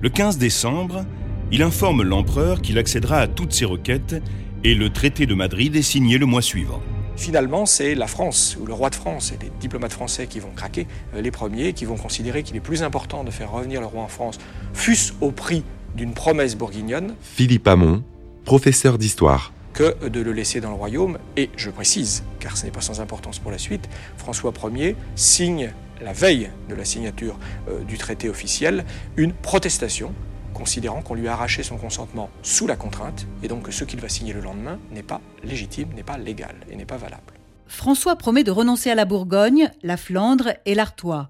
Le 0.02 0.10
15 0.10 0.38
décembre, 0.38 1.06
il 1.52 1.64
informe 1.64 2.04
l'empereur 2.04 2.62
qu'il 2.62 2.78
accédera 2.78 3.20
à 3.20 3.28
toutes 3.28 3.54
ses 3.54 3.66
requêtes 3.66 4.22
et 4.64 4.76
le 4.76 4.92
traité 4.92 5.26
de 5.26 5.34
Madrid 5.34 5.76
est 5.76 5.82
signé 5.82 6.18
le 6.18 6.26
mois 6.26 6.42
suivant. 6.42 6.82
Finalement, 7.16 7.66
c'est 7.66 7.96
la 7.96 8.08
France, 8.08 8.58
ou 8.62 8.66
le 8.66 8.74
roi 8.74 8.90
de 8.90 8.96
France 8.96 9.34
et 9.34 9.44
les 9.44 9.52
diplomates 9.60 9.92
français 9.92 10.28
qui 10.28 10.40
vont 10.40 10.52
craquer, 10.56 10.88
euh, 11.16 11.22
les 11.22 11.32
premiers, 11.32 11.74
qui 11.74 11.86
vont 11.86 11.98
considérer 11.98 12.44
qu'il 12.44 12.56
est 12.56 12.62
plus 12.62 12.84
important 12.84 13.24
de 13.24 13.32
faire 13.32 13.52
revenir 13.52 13.82
le 13.82 13.88
roi 13.88 14.04
en 14.04 14.08
France, 14.08 14.38
fût-ce 14.74 15.14
au 15.20 15.32
prix 15.32 15.64
d'une 15.96 16.14
promesse 16.14 16.56
bourguignonne. 16.56 17.16
Philippe 17.22 17.68
Hamon, 17.68 18.04
professeur 18.46 18.98
d'histoire 18.98 19.52
que 19.74 20.08
de 20.08 20.20
le 20.20 20.34
laisser 20.34 20.62
dans 20.62 20.70
le 20.70 20.76
royaume. 20.76 21.18
Et 21.38 21.50
je 21.56 21.70
précise, 21.70 22.24
car 22.40 22.58
ce 22.58 22.66
n'est 22.66 22.72
pas 22.72 22.82
sans 22.82 23.02
importance 23.02 23.40
pour 23.40 23.52
la 23.52 23.58
suite, 23.58 23.88
François 24.18 24.54
Ier 24.76 24.96
signe, 25.16 25.72
la 26.02 26.14
veille 26.14 26.50
de 26.70 26.76
la 26.76 26.86
signature 26.86 27.38
euh, 27.70 27.84
du 27.84 27.98
traité 27.98 28.30
officiel, 28.30 28.86
une 29.18 29.34
protestation 29.34 30.14
considérant 30.60 31.02
qu'on 31.02 31.16
lui 31.16 31.30
a 31.30 31.34
arraché 31.34 31.64
son 31.64 31.78
consentement 31.78 32.30
sous 32.44 32.68
la 32.68 32.76
contrainte, 32.76 33.26
et 33.42 33.48
donc 33.48 33.64
que 33.64 33.72
ce 33.72 33.86
qu'il 33.86 34.02
va 34.02 34.10
signer 34.10 34.34
le 34.34 34.42
lendemain 34.42 34.78
n'est 34.92 35.04
pas 35.04 35.22
légitime, 35.42 35.88
n'est 35.96 36.04
pas 36.04 36.18
légal 36.18 36.56
et 36.70 36.76
n'est 36.76 36.86
pas 36.86 36.98
valable. 36.98 37.34
François 37.66 38.18
promet 38.18 38.44
de 38.44 38.52
renoncer 38.52 38.90
à 38.90 38.96
la 38.96 39.06
Bourgogne, 39.06 39.72
la 39.84 39.96
Flandre 39.96 40.50
et 40.66 40.76
l'Artois, 40.76 41.30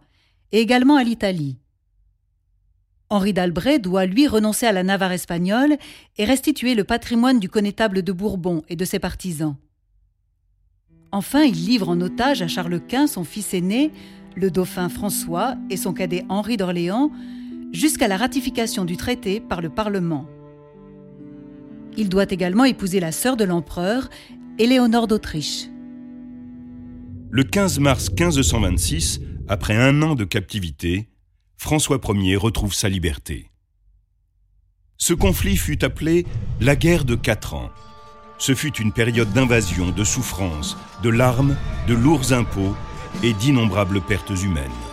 et 0.51 0.59
également 0.59 0.95
à 0.95 1.03
l'Italie. 1.03 1.57
Henri 3.11 3.33
d'Albret 3.33 3.77
doit 3.77 4.07
lui 4.07 4.27
renoncer 4.27 4.65
à 4.65 4.71
la 4.71 4.83
Navarre 4.83 5.11
espagnole 5.11 5.77
et 6.17 6.25
restituer 6.25 6.73
le 6.73 6.83
patrimoine 6.83 7.39
du 7.39 7.49
connétable 7.49 8.01
de 8.01 8.11
Bourbon 8.11 8.63
et 8.67 8.75
de 8.75 8.85
ses 8.85 8.99
partisans. 8.99 9.57
Enfin, 11.11 11.43
il 11.43 11.65
livre 11.65 11.89
en 11.89 12.01
otage 12.01 12.41
à 12.41 12.47
Charles 12.47 12.81
Quint 12.87 13.05
son 13.05 13.23
fils 13.23 13.53
aîné, 13.53 13.91
le 14.35 14.49
dauphin 14.49 14.89
François, 14.89 15.55
et 15.69 15.77
son 15.77 15.93
cadet 15.93 16.25
Henri 16.29 16.57
d'Orléans, 16.57 17.11
jusqu'à 17.71 18.07
la 18.07 18.17
ratification 18.17 18.85
du 18.85 18.97
traité 18.97 19.39
par 19.39 19.61
le 19.61 19.69
Parlement. 19.69 20.27
Il 21.97 22.09
doit 22.09 22.29
également 22.29 22.65
épouser 22.65 22.99
la 22.99 23.11
sœur 23.11 23.37
de 23.37 23.43
l'empereur, 23.43 24.09
Éléonore 24.57 25.07
d'Autriche. 25.07 25.67
Le 27.31 27.43
15 27.43 27.79
mars 27.79 28.09
1526, 28.09 29.21
après 29.47 29.75
un 29.75 30.01
an 30.01 30.15
de 30.15 30.23
captivité, 30.23 31.09
François 31.57 31.99
Ier 32.07 32.37
retrouve 32.37 32.73
sa 32.73 32.89
liberté. 32.89 33.51
Ce 34.97 35.13
conflit 35.13 35.57
fut 35.57 35.83
appelé 35.83 36.25
la 36.59 36.75
guerre 36.75 37.05
de 37.05 37.15
quatre 37.15 37.53
ans. 37.53 37.69
Ce 38.37 38.55
fut 38.55 38.75
une 38.77 38.93
période 38.93 39.31
d'invasion, 39.33 39.91
de 39.91 40.03
souffrance, 40.03 40.77
de 41.03 41.09
larmes, 41.09 41.55
de 41.87 41.93
lourds 41.93 42.33
impôts 42.33 42.75
et 43.23 43.33
d'innombrables 43.33 44.01
pertes 44.01 44.31
humaines. 44.43 44.88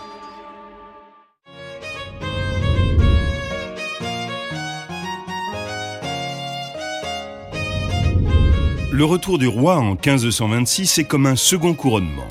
Le 8.96 9.04
retour 9.04 9.36
du 9.36 9.46
roi 9.46 9.76
en 9.76 9.90
1526 9.90 10.96
est 10.96 11.04
comme 11.04 11.26
un 11.26 11.36
second 11.36 11.74
couronnement. 11.74 12.28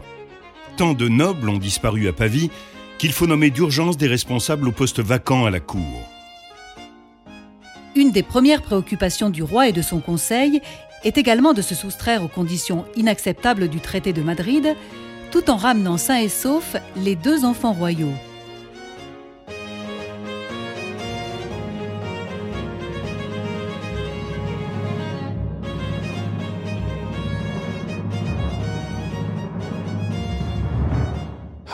Tant 0.77 0.95
de 0.95 1.07
nobles 1.07 1.47
ont 1.47 1.59
disparu 1.59 2.07
à 2.07 2.11
Pavie 2.11 2.49
qu'il 2.97 3.11
faut 3.11 3.27
nommer 3.27 3.51
d'urgence 3.51 3.97
des 3.97 4.07
responsables 4.07 4.67
aux 4.67 4.71
postes 4.71 4.99
vacants 4.99 5.45
à 5.45 5.51
la 5.51 5.59
cour. 5.59 6.09
Une 7.95 8.09
des 8.09 8.23
premières 8.23 8.63
préoccupations 8.63 9.29
du 9.29 9.43
roi 9.43 9.69
et 9.69 9.73
de 9.73 9.83
son 9.83 9.99
conseil 9.99 10.59
est 11.03 11.19
également 11.19 11.53
de 11.53 11.61
se 11.61 11.75
soustraire 11.75 12.23
aux 12.23 12.29
conditions 12.29 12.85
inacceptables 12.95 13.67
du 13.67 13.79
traité 13.79 14.11
de 14.11 14.23
Madrid, 14.23 14.75
tout 15.29 15.51
en 15.51 15.57
ramenant 15.57 15.97
sains 15.97 16.17
et 16.17 16.29
saufs 16.29 16.77
les 16.95 17.15
deux 17.15 17.45
enfants 17.45 17.73
royaux. 17.73 18.15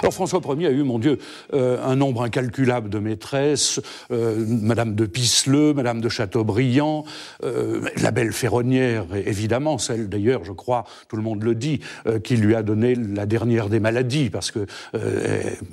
Alors 0.01 0.15
François 0.15 0.41
Ier 0.57 0.67
a 0.67 0.71
eu, 0.71 0.81
mon 0.81 0.97
Dieu, 0.97 1.19
euh, 1.53 1.77
un 1.83 1.95
nombre 1.95 2.23
incalculable 2.23 2.89
de 2.89 2.97
maîtresses, 2.97 3.79
euh, 4.11 4.43
Madame 4.47 4.95
de 4.95 5.05
Pisseleu, 5.05 5.75
Madame 5.75 6.01
de 6.01 6.09
Chateaubriand, 6.09 7.05
euh, 7.43 7.81
la 8.01 8.09
belle 8.09 8.33
ferronnière, 8.33 9.05
évidemment, 9.13 9.77
celle 9.77 10.09
d'ailleurs, 10.09 10.43
je 10.43 10.53
crois, 10.53 10.85
tout 11.07 11.17
le 11.17 11.21
monde 11.21 11.43
le 11.43 11.53
dit, 11.53 11.81
qui 12.23 12.35
lui 12.35 12.55
a 12.55 12.63
donné 12.63 12.95
la 12.95 13.27
dernière 13.27 13.69
des 13.69 13.79
maladies, 13.79 14.29
parce 14.29 14.51
que 14.51 14.65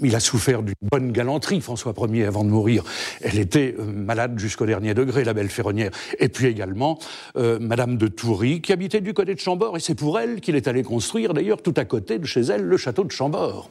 il 0.03 0.15
a 0.15 0.21
souffert 0.21 0.63
d'une 0.63 0.75
bonne 0.91 1.13
galanterie, 1.13 1.61
François 1.61 1.95
Ier, 2.09 2.27
avant 2.27 2.45
de 2.45 2.51
mourir. 2.51 2.85
Elle 3.23 3.39
était 3.39 3.75
malade 3.79 4.39
jusqu'au 4.39 4.67
dernier 4.67 4.95
degré, 4.95 5.25
la 5.25 5.35
belle 5.35 5.49
ferronnière. 5.49 5.91
Et 6.19 6.29
puis 6.29 6.47
également 6.47 6.99
Madame 7.35 7.97
de 7.97 8.09
Toury, 8.09 8.61
qui 8.61 8.73
habitait 8.73 9.01
du 9.01 9.15
côté 9.15 9.35
de 9.35 9.41
Chambord, 9.41 9.77
et 9.77 9.81
c'est 9.81 9.95
pour 9.95 10.19
elle 10.19 10.41
qu'il 10.41 10.57
est 10.57 10.69
allé 10.69 10.83
construire, 10.83 11.33
d'ailleurs, 11.35 11.63
tout 11.63 11.75
à 11.77 11.85
côté 11.85 12.19
de 12.19 12.27
chez 12.27 12.41
elle, 12.41 12.63
le 12.63 12.77
château 12.77 13.05
de 13.05 13.11
Chambord. 13.11 13.71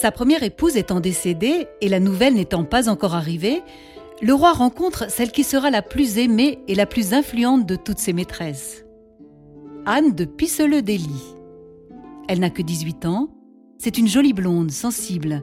Sa 0.00 0.10
première 0.10 0.42
épouse 0.42 0.78
étant 0.78 0.98
décédée 0.98 1.66
et 1.82 1.90
la 1.90 2.00
nouvelle 2.00 2.32
n'étant 2.32 2.64
pas 2.64 2.88
encore 2.88 3.14
arrivée, 3.14 3.60
le 4.22 4.32
roi 4.32 4.54
rencontre 4.54 5.10
celle 5.10 5.30
qui 5.30 5.44
sera 5.44 5.68
la 5.68 5.82
plus 5.82 6.16
aimée 6.16 6.58
et 6.68 6.74
la 6.74 6.86
plus 6.86 7.12
influente 7.12 7.66
de 7.66 7.76
toutes 7.76 7.98
ses 7.98 8.14
maîtresses. 8.14 8.86
Anne 9.84 10.14
de 10.14 10.24
Pisseleu 10.24 10.80
d'Ely. 10.80 11.20
Elle 12.28 12.40
n'a 12.40 12.48
que 12.48 12.62
18 12.62 13.04
ans, 13.04 13.28
c'est 13.76 13.98
une 13.98 14.08
jolie 14.08 14.32
blonde, 14.32 14.70
sensible, 14.70 15.42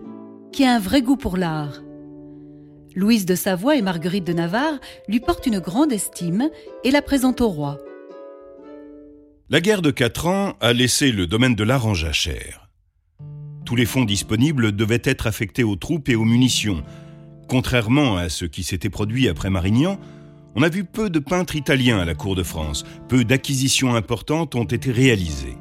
qui 0.51 0.65
a 0.65 0.73
un 0.73 0.79
vrai 0.79 1.03
goût 1.03 1.17
pour 1.17 1.37
l'art. 1.37 1.83
Louise 2.95 3.27
de 3.27 3.35
Savoie 3.35 3.75
et 3.75 3.83
Marguerite 3.83 4.25
de 4.25 4.33
Navarre 4.33 4.79
lui 5.07 5.19
portent 5.19 5.45
une 5.45 5.59
grande 5.59 5.93
estime 5.93 6.49
et 6.83 6.89
la 6.89 7.03
présentent 7.03 7.41
au 7.41 7.49
roi. 7.49 7.77
La 9.51 9.61
guerre 9.61 9.83
de 9.83 9.91
quatre 9.91 10.25
ans 10.25 10.53
a 10.61 10.73
laissé 10.73 11.11
le 11.11 11.27
domaine 11.27 11.53
de 11.53 11.63
l'art 11.63 11.85
en 11.85 11.93
jachère. 11.93 12.66
Tous 13.67 13.75
les 13.75 13.85
fonds 13.85 14.05
disponibles 14.05 14.71
devaient 14.71 15.01
être 15.03 15.27
affectés 15.27 15.65
aux 15.65 15.75
troupes 15.75 16.07
et 16.07 16.15
aux 16.15 16.23
munitions. 16.23 16.85
Contrairement 17.49 18.15
à 18.15 18.29
ce 18.29 18.45
qui 18.45 18.63
s'était 18.63 18.89
produit 18.89 19.27
après 19.27 19.49
Marignan, 19.49 19.99
on 20.55 20.61
a 20.63 20.69
vu 20.69 20.85
peu 20.85 21.09
de 21.09 21.19
peintres 21.19 21.57
italiens 21.57 21.99
à 21.99 22.05
la 22.05 22.15
cour 22.15 22.33
de 22.33 22.43
France, 22.43 22.85
peu 23.09 23.25
d'acquisitions 23.25 23.93
importantes 23.93 24.55
ont 24.55 24.63
été 24.63 24.89
réalisées. 24.89 25.57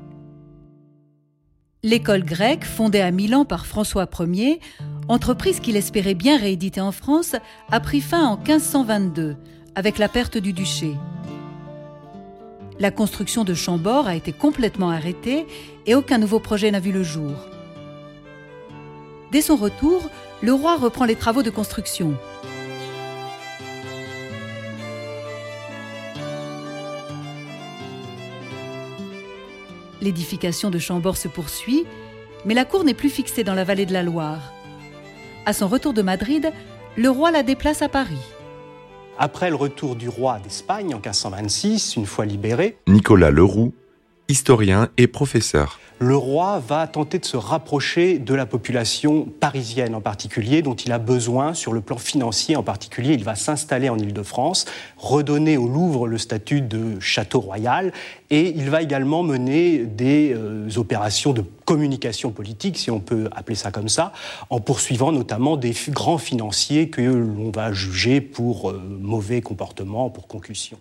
L'école 1.82 2.22
grecque, 2.22 2.64
fondée 2.64 3.00
à 3.00 3.10
Milan 3.10 3.44
par 3.44 3.66
François 3.66 4.08
Ier, 4.20 4.60
entreprise 5.08 5.58
qu'il 5.58 5.74
espérait 5.74 6.14
bien 6.14 6.38
rééditer 6.38 6.80
en 6.80 6.92
France, 6.92 7.34
a 7.72 7.80
pris 7.80 8.00
fin 8.00 8.24
en 8.24 8.36
1522, 8.36 9.36
avec 9.74 9.98
la 9.98 10.08
perte 10.08 10.38
du 10.38 10.52
duché. 10.52 10.94
La 12.78 12.92
construction 12.92 13.42
de 13.42 13.54
Chambord 13.54 14.06
a 14.06 14.14
été 14.14 14.32
complètement 14.32 14.90
arrêtée 14.90 15.44
et 15.86 15.96
aucun 15.96 16.18
nouveau 16.18 16.38
projet 16.38 16.70
n'a 16.70 16.78
vu 16.78 16.92
le 16.92 17.02
jour. 17.02 17.32
Dès 19.32 19.42
son 19.42 19.56
retour, 19.56 20.08
le 20.40 20.52
roi 20.52 20.76
reprend 20.76 21.04
les 21.04 21.16
travaux 21.16 21.42
de 21.42 21.50
construction. 21.50 22.14
L'édification 30.00 30.70
de 30.70 30.78
Chambord 30.78 31.16
se 31.16 31.26
poursuit, 31.26 31.84
mais 32.44 32.54
la 32.54 32.64
cour 32.64 32.84
n'est 32.84 32.94
plus 32.94 33.10
fixée 33.10 33.42
dans 33.42 33.54
la 33.54 33.64
vallée 33.64 33.86
de 33.86 33.92
la 33.92 34.04
Loire. 34.04 34.52
À 35.46 35.52
son 35.52 35.66
retour 35.66 35.92
de 35.92 36.02
Madrid, 36.02 36.52
le 36.96 37.10
roi 37.10 37.30
la 37.30 37.42
déplace 37.42 37.82
à 37.82 37.88
Paris. 37.88 38.20
Après 39.18 39.48
le 39.48 39.56
retour 39.56 39.96
du 39.96 40.08
roi 40.08 40.38
d'Espagne 40.38 40.94
en 40.94 40.98
1526, 40.98 41.96
une 41.96 42.06
fois 42.06 42.26
libéré, 42.26 42.76
Nicolas 42.86 43.30
Leroux, 43.30 43.72
historien 44.28 44.88
et 44.96 45.06
professeur 45.06 45.80
le 45.98 46.16
roi 46.16 46.58
va 46.58 46.86
tenter 46.86 47.18
de 47.18 47.24
se 47.24 47.38
rapprocher 47.38 48.18
de 48.18 48.34
la 48.34 48.44
population 48.44 49.26
parisienne 49.40 49.94
en 49.94 50.02
particulier, 50.02 50.60
dont 50.60 50.74
il 50.74 50.92
a 50.92 50.98
besoin 50.98 51.54
sur 51.54 51.72
le 51.72 51.80
plan 51.80 51.96
financier 51.96 52.54
en 52.54 52.62
particulier. 52.62 53.14
Il 53.14 53.24
va 53.24 53.34
s'installer 53.34 53.88
en 53.88 53.98
Île-de-France, 53.98 54.66
redonner 54.98 55.56
au 55.56 55.68
Louvre 55.68 56.06
le 56.06 56.18
statut 56.18 56.60
de 56.60 57.00
château 57.00 57.40
royal, 57.40 57.92
et 58.28 58.52
il 58.56 58.68
va 58.68 58.82
également 58.82 59.22
mener 59.22 59.84
des 59.84 60.34
euh, 60.34 60.68
opérations 60.76 61.32
de 61.32 61.42
communication 61.64 62.30
politique, 62.30 62.76
si 62.76 62.90
on 62.90 63.00
peut 63.00 63.30
appeler 63.34 63.56
ça 63.56 63.70
comme 63.70 63.88
ça, 63.88 64.12
en 64.50 64.60
poursuivant 64.60 65.12
notamment 65.12 65.56
des 65.56 65.74
grands 65.88 66.18
financiers 66.18 66.90
que 66.90 67.00
l'on 67.00 67.50
va 67.50 67.72
juger 67.72 68.20
pour 68.20 68.70
euh, 68.70 68.82
mauvais 69.00 69.40
comportement, 69.40 70.10
pour 70.10 70.28
concussion. 70.28 70.78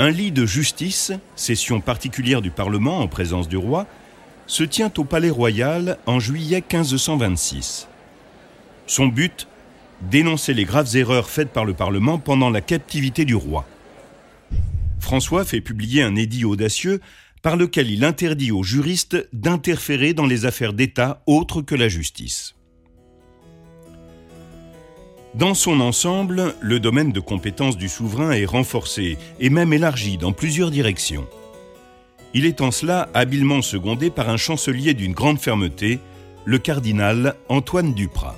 Un 0.00 0.10
lit 0.10 0.30
de 0.30 0.46
justice, 0.46 1.10
session 1.34 1.80
particulière 1.80 2.40
du 2.40 2.52
Parlement 2.52 3.00
en 3.00 3.08
présence 3.08 3.48
du 3.48 3.56
roi, 3.56 3.88
se 4.46 4.62
tient 4.62 4.92
au 4.96 5.02
Palais 5.02 5.28
Royal 5.28 5.98
en 6.06 6.20
juillet 6.20 6.62
1526. 6.72 7.88
Son 8.86 9.08
but 9.08 9.48
Dénoncer 10.02 10.54
les 10.54 10.64
graves 10.64 10.94
erreurs 10.94 11.28
faites 11.28 11.50
par 11.50 11.64
le 11.64 11.74
Parlement 11.74 12.18
pendant 12.18 12.48
la 12.48 12.60
captivité 12.60 13.24
du 13.24 13.34
roi. 13.34 13.66
François 15.00 15.44
fait 15.44 15.60
publier 15.60 16.04
un 16.04 16.14
édit 16.14 16.44
audacieux 16.44 17.00
par 17.42 17.56
lequel 17.56 17.90
il 17.90 18.04
interdit 18.04 18.52
aux 18.52 18.62
juristes 18.62 19.28
d'interférer 19.32 20.14
dans 20.14 20.26
les 20.26 20.46
affaires 20.46 20.74
d'État 20.74 21.22
autres 21.26 21.60
que 21.60 21.74
la 21.74 21.88
justice. 21.88 22.54
Dans 25.34 25.54
son 25.54 25.80
ensemble, 25.80 26.54
le 26.60 26.80
domaine 26.80 27.12
de 27.12 27.20
compétence 27.20 27.76
du 27.76 27.88
souverain 27.88 28.32
est 28.32 28.46
renforcé 28.46 29.18
et 29.40 29.50
même 29.50 29.72
élargi 29.72 30.16
dans 30.16 30.32
plusieurs 30.32 30.70
directions. 30.70 31.26
Il 32.32 32.46
est 32.46 32.60
en 32.60 32.70
cela 32.70 33.08
habilement 33.14 33.60
secondé 33.60 34.10
par 34.10 34.30
un 34.30 34.38
chancelier 34.38 34.94
d'une 34.94 35.12
grande 35.12 35.38
fermeté, 35.38 36.00
le 36.44 36.58
cardinal 36.58 37.34
Antoine 37.48 37.92
Duprat. 37.92 38.36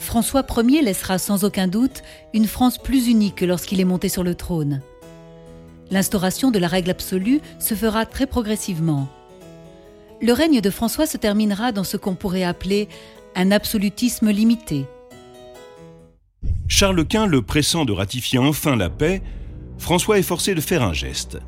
François 0.00 0.44
Ier 0.56 0.82
laissera 0.82 1.18
sans 1.18 1.44
aucun 1.44 1.68
doute 1.68 2.02
une 2.34 2.46
France 2.46 2.78
plus 2.78 3.06
unie 3.06 3.32
que 3.32 3.44
lorsqu'il 3.44 3.80
est 3.80 3.84
monté 3.84 4.08
sur 4.08 4.24
le 4.24 4.34
trône. 4.34 4.80
L'instauration 5.92 6.50
de 6.50 6.58
la 6.58 6.68
règle 6.68 6.90
absolue 6.90 7.40
se 7.60 7.74
fera 7.74 8.06
très 8.06 8.26
progressivement. 8.26 9.08
Le 10.20 10.32
règne 10.32 10.60
de 10.60 10.70
François 10.70 11.06
se 11.06 11.16
terminera 11.16 11.72
dans 11.72 11.84
ce 11.84 11.96
qu'on 11.96 12.14
pourrait 12.14 12.44
appeler 12.44 12.88
un 13.34 13.50
absolutisme 13.50 14.30
limité. 14.30 14.86
Charles 16.68 17.04
Quint 17.04 17.26
le 17.26 17.42
pressant 17.42 17.84
de 17.84 17.92
ratifier 17.92 18.38
enfin 18.38 18.76
la 18.76 18.90
paix, 18.90 19.22
François 19.78 20.18
est 20.18 20.22
forcé 20.22 20.54
de 20.54 20.60
faire 20.60 20.82
un 20.82 20.92
geste. 20.92 21.38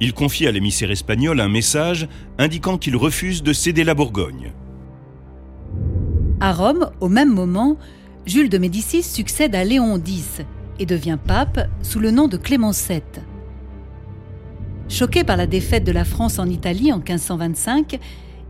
Il 0.00 0.12
confie 0.12 0.46
à 0.46 0.52
l'émissaire 0.52 0.90
espagnol 0.90 1.40
un 1.40 1.48
message 1.48 2.08
indiquant 2.38 2.78
qu'il 2.78 2.96
refuse 2.96 3.42
de 3.42 3.52
céder 3.52 3.84
la 3.84 3.94
Bourgogne. 3.94 4.52
À 6.40 6.52
Rome, 6.52 6.90
au 7.00 7.08
même 7.08 7.32
moment, 7.32 7.76
Jules 8.26 8.48
de 8.48 8.58
Médicis 8.58 9.02
succède 9.02 9.54
à 9.54 9.64
Léon 9.64 9.96
X 10.04 10.42
et 10.78 10.86
devient 10.86 11.18
pape 11.24 11.68
sous 11.82 12.00
le 12.00 12.10
nom 12.10 12.28
de 12.28 12.36
Clément 12.36 12.72
VII. 12.72 13.02
Choqué 14.88 15.24
par 15.24 15.36
la 15.36 15.46
défaite 15.46 15.84
de 15.84 15.92
la 15.92 16.04
France 16.04 16.38
en 16.38 16.48
Italie 16.48 16.92
en 16.92 16.98
1525, 16.98 17.98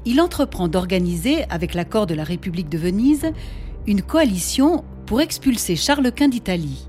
il 0.06 0.20
entreprend 0.20 0.68
d'organiser, 0.68 1.44
avec 1.50 1.74
l'accord 1.74 2.06
de 2.06 2.14
la 2.14 2.24
République 2.24 2.68
de 2.68 2.78
Venise, 2.78 3.32
une 3.86 4.02
coalition 4.02 4.84
pour 5.06 5.20
expulser 5.20 5.76
Charles 5.76 6.12
Quint 6.12 6.28
d'Italie. 6.28 6.88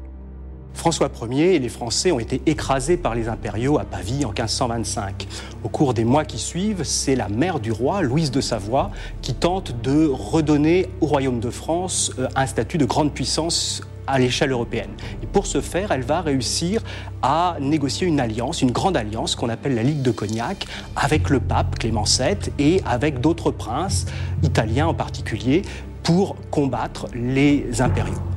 François 0.75 1.09
Ier 1.31 1.55
et 1.55 1.59
les 1.59 1.69
Français 1.69 2.11
ont 2.11 2.19
été 2.19 2.41
écrasés 2.45 2.97
par 2.97 3.15
les 3.15 3.27
impériaux 3.27 3.79
à 3.79 3.85
Pavie 3.85 4.25
en 4.25 4.29
1525. 4.29 5.25
Au 5.63 5.69
cours 5.69 5.93
des 5.93 6.03
mois 6.03 6.25
qui 6.25 6.37
suivent, 6.37 6.83
c'est 6.83 7.15
la 7.15 7.29
mère 7.29 7.59
du 7.59 7.71
roi, 7.71 8.01
Louise 8.01 8.29
de 8.29 8.41
Savoie, 8.41 8.91
qui 9.21 9.33
tente 9.33 9.81
de 9.81 10.05
redonner 10.05 10.87
au 11.01 11.07
royaume 11.07 11.39
de 11.39 11.49
France 11.49 12.11
euh, 12.19 12.27
un 12.35 12.45
statut 12.45 12.77
de 12.77 12.85
grande 12.85 13.13
puissance 13.13 13.81
à 14.05 14.19
l'échelle 14.19 14.51
européenne. 14.51 14.91
Et 15.23 15.25
pour 15.25 15.47
ce 15.47 15.61
faire, 15.61 15.91
elle 15.91 16.03
va 16.03 16.21
réussir 16.21 16.83
à 17.23 17.57
négocier 17.59 18.05
une 18.05 18.19
alliance, 18.19 18.61
une 18.61 18.71
grande 18.71 18.97
alliance 18.97 19.35
qu'on 19.35 19.49
appelle 19.49 19.73
la 19.73 19.83
Ligue 19.83 20.01
de 20.01 20.11
Cognac, 20.11 20.67
avec 20.95 21.29
le 21.29 21.39
pape 21.39 21.79
Clément 21.79 22.03
VII 22.03 22.51
et 22.59 22.81
avec 22.85 23.21
d'autres 23.21 23.49
princes, 23.49 24.05
italiens 24.43 24.87
en 24.87 24.93
particulier, 24.93 25.63
pour 26.03 26.35
combattre 26.51 27.07
les 27.15 27.81
impériaux. 27.81 28.34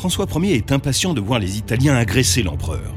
François 0.00 0.26
Ier 0.36 0.54
est 0.54 0.72
impatient 0.72 1.14
de 1.14 1.20
voir 1.20 1.38
les 1.38 1.58
Italiens 1.58 1.94
agresser 1.94 2.42
l'empereur. 2.42 2.94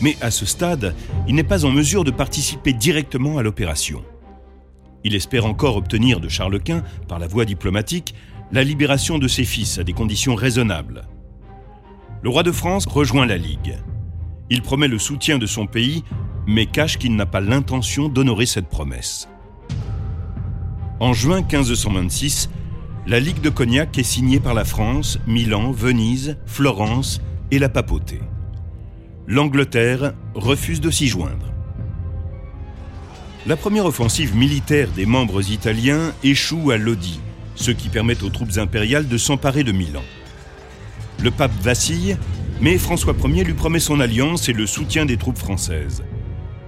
Mais 0.00 0.16
à 0.20 0.30
ce 0.30 0.46
stade, 0.46 0.94
il 1.28 1.34
n'est 1.34 1.44
pas 1.44 1.64
en 1.64 1.70
mesure 1.70 2.02
de 2.02 2.10
participer 2.10 2.72
directement 2.72 3.38
à 3.38 3.42
l'opération. 3.42 4.02
Il 5.04 5.14
espère 5.14 5.46
encore 5.46 5.76
obtenir 5.76 6.18
de 6.18 6.28
Charles 6.28 6.60
Quint, 6.60 6.82
par 7.08 7.18
la 7.18 7.26
voie 7.26 7.44
diplomatique, 7.44 8.14
la 8.52 8.64
libération 8.64 9.18
de 9.18 9.28
ses 9.28 9.44
fils 9.44 9.78
à 9.78 9.84
des 9.84 9.92
conditions 9.92 10.34
raisonnables 10.34 11.06
le 12.22 12.28
roi 12.28 12.42
de 12.42 12.52
France 12.52 12.86
rejoint 12.86 13.26
la 13.26 13.38
Ligue. 13.38 13.78
Il 14.50 14.62
promet 14.62 14.88
le 14.88 14.98
soutien 14.98 15.38
de 15.38 15.46
son 15.46 15.66
pays, 15.66 16.04
mais 16.46 16.66
cache 16.66 16.98
qu'il 16.98 17.16
n'a 17.16 17.26
pas 17.26 17.40
l'intention 17.40 18.08
d'honorer 18.08 18.46
cette 18.46 18.68
promesse. 18.68 19.28
En 20.98 21.12
juin 21.14 21.40
1526, 21.40 22.50
la 23.10 23.18
Ligue 23.18 23.40
de 23.40 23.48
Cognac 23.50 23.98
est 23.98 24.04
signée 24.04 24.38
par 24.38 24.54
la 24.54 24.64
France, 24.64 25.18
Milan, 25.26 25.72
Venise, 25.72 26.36
Florence 26.46 27.20
et 27.50 27.58
la 27.58 27.68
papauté. 27.68 28.20
L'Angleterre 29.26 30.12
refuse 30.36 30.80
de 30.80 30.92
s'y 30.92 31.08
joindre. 31.08 31.52
La 33.48 33.56
première 33.56 33.86
offensive 33.86 34.36
militaire 34.36 34.92
des 34.92 35.06
membres 35.06 35.50
italiens 35.50 36.12
échoue 36.22 36.70
à 36.70 36.76
Lodi, 36.76 37.18
ce 37.56 37.72
qui 37.72 37.88
permet 37.88 38.22
aux 38.22 38.28
troupes 38.28 38.58
impériales 38.58 39.08
de 39.08 39.18
s'emparer 39.18 39.64
de 39.64 39.72
Milan. 39.72 40.04
Le 41.20 41.32
pape 41.32 41.60
vacille, 41.62 42.16
mais 42.60 42.78
François 42.78 43.16
Ier 43.24 43.42
lui 43.42 43.54
promet 43.54 43.80
son 43.80 43.98
alliance 43.98 44.48
et 44.48 44.52
le 44.52 44.68
soutien 44.68 45.04
des 45.04 45.16
troupes 45.16 45.38
françaises. 45.38 46.04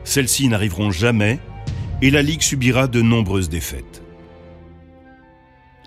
Celles-ci 0.02 0.48
n'arriveront 0.48 0.90
jamais 0.90 1.38
et 2.00 2.11
la 2.11 2.22
Ligue 2.22 2.42
subira 2.42 2.88
de 2.88 3.00
nombreuses 3.00 3.48
défaites. 3.48 4.02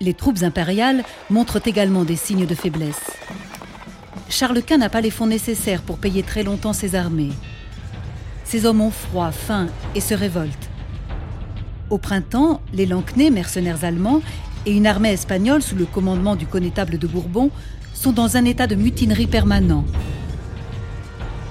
Les 0.00 0.14
troupes 0.14 0.42
impériales 0.42 1.04
montrent 1.30 1.66
également 1.66 2.04
des 2.04 2.16
signes 2.16 2.46
de 2.46 2.54
faiblesse. 2.54 3.00
Charles 4.28 4.62
Quint 4.62 4.78
n'a 4.78 4.88
pas 4.88 5.00
les 5.00 5.10
fonds 5.10 5.26
nécessaires 5.26 5.82
pour 5.82 5.98
payer 5.98 6.22
très 6.22 6.42
longtemps 6.42 6.72
ses 6.72 6.94
armées. 6.94 7.32
Ses 8.44 8.66
hommes 8.66 8.82
ont 8.82 8.90
froid, 8.90 9.30
faim 9.30 9.68
et 9.94 10.00
se 10.00 10.14
révoltent. 10.14 10.70
Au 11.88 11.98
printemps, 11.98 12.60
les 12.74 12.84
Lancnais, 12.84 13.30
mercenaires 13.30 13.84
allemands, 13.84 14.20
et 14.66 14.72
une 14.72 14.86
armée 14.86 15.12
espagnole 15.12 15.62
sous 15.62 15.76
le 15.76 15.86
commandement 15.86 16.36
du 16.36 16.46
connétable 16.46 16.98
de 16.98 17.06
Bourbon 17.06 17.50
sont 17.94 18.12
dans 18.12 18.36
un 18.36 18.44
état 18.44 18.66
de 18.66 18.74
mutinerie 18.74 19.28
permanent. 19.28 19.84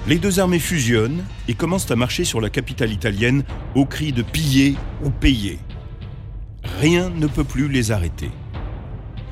Les 0.06 0.18
deux 0.18 0.38
armées 0.38 0.60
fusionnent 0.60 1.24
et 1.48 1.54
commencent 1.54 1.90
à 1.90 1.96
marcher 1.96 2.24
sur 2.24 2.40
la 2.40 2.50
capitale 2.50 2.92
italienne 2.92 3.42
au 3.74 3.86
cri 3.86 4.12
de 4.12 4.22
piller 4.22 4.76
ou 5.02 5.10
payer. 5.10 5.58
Rien 6.78 7.08
ne 7.08 7.26
peut 7.26 7.44
plus 7.44 7.68
les 7.68 7.90
arrêter. 7.90 8.30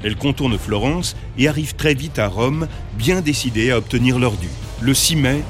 Elles 0.02 0.16
contournent 0.16 0.57
Florence 0.57 1.14
et 1.37 1.46
arrivent 1.46 1.74
très 1.74 1.92
vite 1.92 2.18
à 2.18 2.26
Rome, 2.26 2.68
bien 2.96 3.20
décidées 3.20 3.70
à 3.70 3.76
obtenir 3.76 4.18
leur 4.18 4.33
dû. 4.33 4.48
Le 4.80 4.94
6 4.94 5.16
mai 5.16 5.42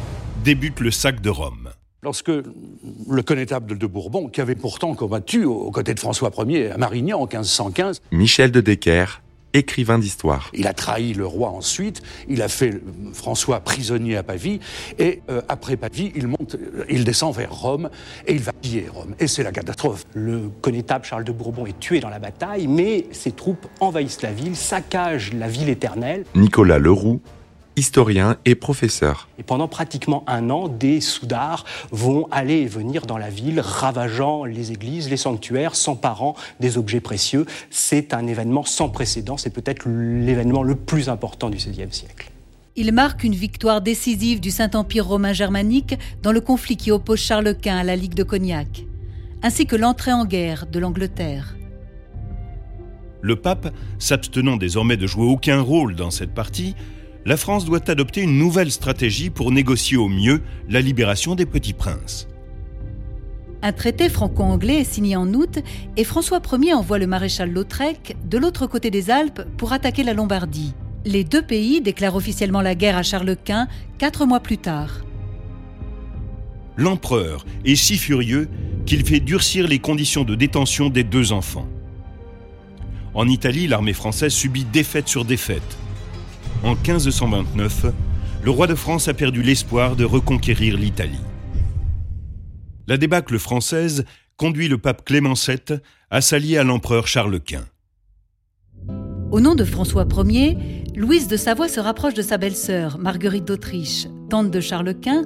débute 0.43 0.81
le 0.81 0.91
sac 0.91 1.21
de 1.21 1.31
Rome. 1.31 1.71
Lorsque 2.03 2.31
le 2.31 3.23
connétable 3.23 3.79
de 3.79 3.87
Bourbon, 3.87 4.29
qui 4.29 4.41
avait 4.41 4.57
pourtant 4.57 4.95
combattu 4.95 5.45
aux 5.45 5.71
côtés 5.71 5.95
de 5.95 6.01
François 6.01 6.31
Ier 6.47 6.73
à 6.73 6.79
Marignan 6.79 7.21
en 7.21 7.27
1515, 7.27 8.03
Michel 8.11 8.51
de 8.51 8.61
Decker, 8.61 9.23
écrivain 9.55 9.99
d'histoire. 9.99 10.51
Il 10.53 10.67
a 10.67 10.75
trahi 10.75 11.15
le 11.15 11.27
roi 11.27 11.49
ensuite, 11.49 12.03
il 12.29 12.43
a 12.43 12.49
fait 12.49 12.81
François 13.13 13.61
prisonnier 13.61 14.17
à 14.17 14.23
Pavie, 14.23 14.61
et 14.99 15.23
euh, 15.31 15.41
après 15.49 15.77
Pavie, 15.77 16.13
il 16.15 16.27
monte, 16.27 16.57
il 16.91 17.05
descend 17.05 17.35
vers 17.35 17.55
Rome, 17.55 17.89
et 18.27 18.35
il 18.35 18.43
va 18.43 18.53
piller 18.53 18.89
Rome. 18.93 19.15
Et 19.21 19.29
c'est 19.29 19.43
la 19.43 19.53
catastrophe. 19.53 20.05
Le 20.15 20.51
connétable 20.61 21.05
Charles 21.05 21.25
de 21.25 21.33
Bourbon 21.33 21.67
est 21.67 21.79
tué 21.79 22.01
dans 22.01 22.11
la 22.11 22.19
bataille, 22.19 22.67
mais 22.67 23.07
ses 23.13 23.33
troupes 23.33 23.67
envahissent 23.81 24.23
la 24.23 24.33
ville, 24.33 24.57
saccagent 24.57 25.33
la 25.33 25.49
ville 25.49 25.69
éternelle. 25.69 26.25
Nicolas 26.35 26.79
Leroux, 26.79 27.21
historien 27.77 28.37
et 28.45 28.55
professeur. 28.55 29.29
Et 29.39 29.43
pendant 29.43 29.69
pratiquement 29.69 30.25
un 30.27 30.51
an, 30.51 30.69
des 30.69 31.01
soudards 31.01 31.65
vont 31.91 32.29
aller 32.31 32.59
et 32.59 32.67
venir 32.67 33.07
dans 33.07 33.19
la 33.19 33.31
ville, 33.31 33.61
ravageant 33.61 34.45
les 34.45 34.73
églises, 34.73 35.11
les 35.11 35.17
sanctuaires, 35.17 35.75
s'emparant 35.75 36.37
des 36.61 36.79
objets 36.79 37.01
précieux. 37.01 37.47
C'est 37.71 38.15
un 38.15 38.27
événement 38.27 38.65
sans 38.65 38.89
précédent, 38.89 39.37
c'est 39.37 39.51
peut-être 39.51 39.89
l'événement 39.89 40.63
le 40.63 40.75
plus 40.75 41.09
important 41.09 41.51
du 41.51 41.57
XVIe 41.57 41.93
siècle. 41.93 42.31
Il 42.77 42.93
marque 42.93 43.23
une 43.23 43.35
victoire 43.35 43.81
décisive 43.81 44.41
du 44.41 44.51
Saint-Empire 44.51 45.07
romain 45.07 45.33
germanique 45.33 45.97
dans 46.23 46.33
le 46.33 46.41
conflit 46.41 46.77
qui 46.77 46.91
oppose 46.91 47.21
Charles 47.21 47.55
Quint 47.55 47.77
à 47.77 47.85
la 47.85 47.95
Ligue 47.95 48.15
de 48.15 48.25
Cognac. 48.25 48.85
ainsi 49.43 49.67
que 49.67 49.77
l'entrée 49.77 50.13
en 50.13 50.25
guerre 50.25 50.67
de 50.67 50.79
l'Angleterre. 50.79 51.55
Le 53.21 53.37
pape 53.37 53.75
s'abstenant 53.99 54.57
désormais 54.57 54.97
de 54.97 55.07
jouer 55.07 55.27
aucun 55.27 55.61
rôle 55.61 55.97
dans 55.97 56.11
cette 56.11 56.33
partie, 56.33 56.75
la 57.27 57.37
France 57.37 57.65
doit 57.65 57.91
adopter 57.91 58.23
une 58.23 58.39
nouvelle 58.39 58.71
stratégie 58.71 59.31
pour 59.31 59.51
négocier 59.51 59.97
au 59.97 60.09
mieux 60.09 60.43
la 60.69 60.81
libération 60.81 61.35
des 61.35 61.47
petits 61.47 61.73
princes. 61.73 62.29
Un 63.63 63.73
traité 63.73 64.11
franco-anglais 64.11 64.81
est 64.81 64.93
signé 64.93 65.17
en 65.17 65.33
août 65.33 65.59
et 65.97 66.05
François 66.05 66.43
Ier 66.53 66.75
envoie 66.75 66.99
le 66.99 67.07
maréchal 67.07 67.51
Lautrec 67.51 68.15
de 68.29 68.37
l'autre 68.37 68.67
côté 68.67 68.91
des 68.91 69.11
Alpes 69.11 69.43
pour 69.57 69.73
attaquer 69.73 70.03
la 70.03 70.13
Lombardie. 70.13 70.75
Les 71.07 71.25
deux 71.25 71.41
pays 71.41 71.81
déclarent 71.81 72.17
officiellement 72.17 72.61
la 72.61 72.75
guerre 72.75 72.99
à 72.99 73.03
Charles 73.03 73.37
Quint 73.43 73.69
quatre 73.97 74.27
mois 74.27 74.41
plus 74.41 74.59
tard. 74.59 75.05
L'empereur 76.77 77.47
est 77.65 77.77
si 77.77 77.97
furieux 77.97 78.51
qu'il 78.85 79.07
fait 79.07 79.21
durcir 79.21 79.67
les 79.67 79.79
conditions 79.79 80.25
de 80.25 80.35
détention 80.35 80.91
des 80.91 81.05
deux 81.05 81.33
enfants. 81.33 81.69
En 83.15 83.29
Italie, 83.29 83.67
l'armée 83.67 83.93
française 83.95 84.33
subit 84.33 84.65
défaite 84.65 85.09
sur 85.09 85.25
défaite. 85.25 85.79
En 86.63 86.75
1529, 86.75 87.87
le 88.43 88.51
roi 88.51 88.67
de 88.67 88.75
France 88.75 89.09
a 89.09 89.15
perdu 89.15 89.43
l'espoir 89.43 89.97
de 89.97 90.05
reconquérir 90.05 90.77
l'Italie. 90.77 91.21
La 92.87 92.97
débâcle 92.97 93.39
française 93.39 94.05
conduit 94.37 94.69
le 94.69 94.79
pape 94.79 95.05
Clément 95.05 95.35
VII 95.35 95.79
à 96.11 96.21
s'allier 96.21 96.59
à 96.59 96.65
l'empereur 96.65 97.07
Charles 97.07 97.41
Quint. 97.41 97.65
Au 99.31 99.41
nom 99.41 99.55
de 99.55 99.65
François 99.65 100.07
Ier, 100.29 100.57
Louise 100.95 101.29
de 101.29 101.37
Savoie 101.37 101.69
se 101.69 101.81
rapproche 101.81 102.15
de 102.15 102.23
sa 102.23 102.39
belle-sœur, 102.39 102.99
Marguerite 102.99 103.47
d'Autriche, 103.47 104.07
tante 104.31 104.51
de 104.51 104.61
Charles 104.61 104.95
Quint, 104.95 105.25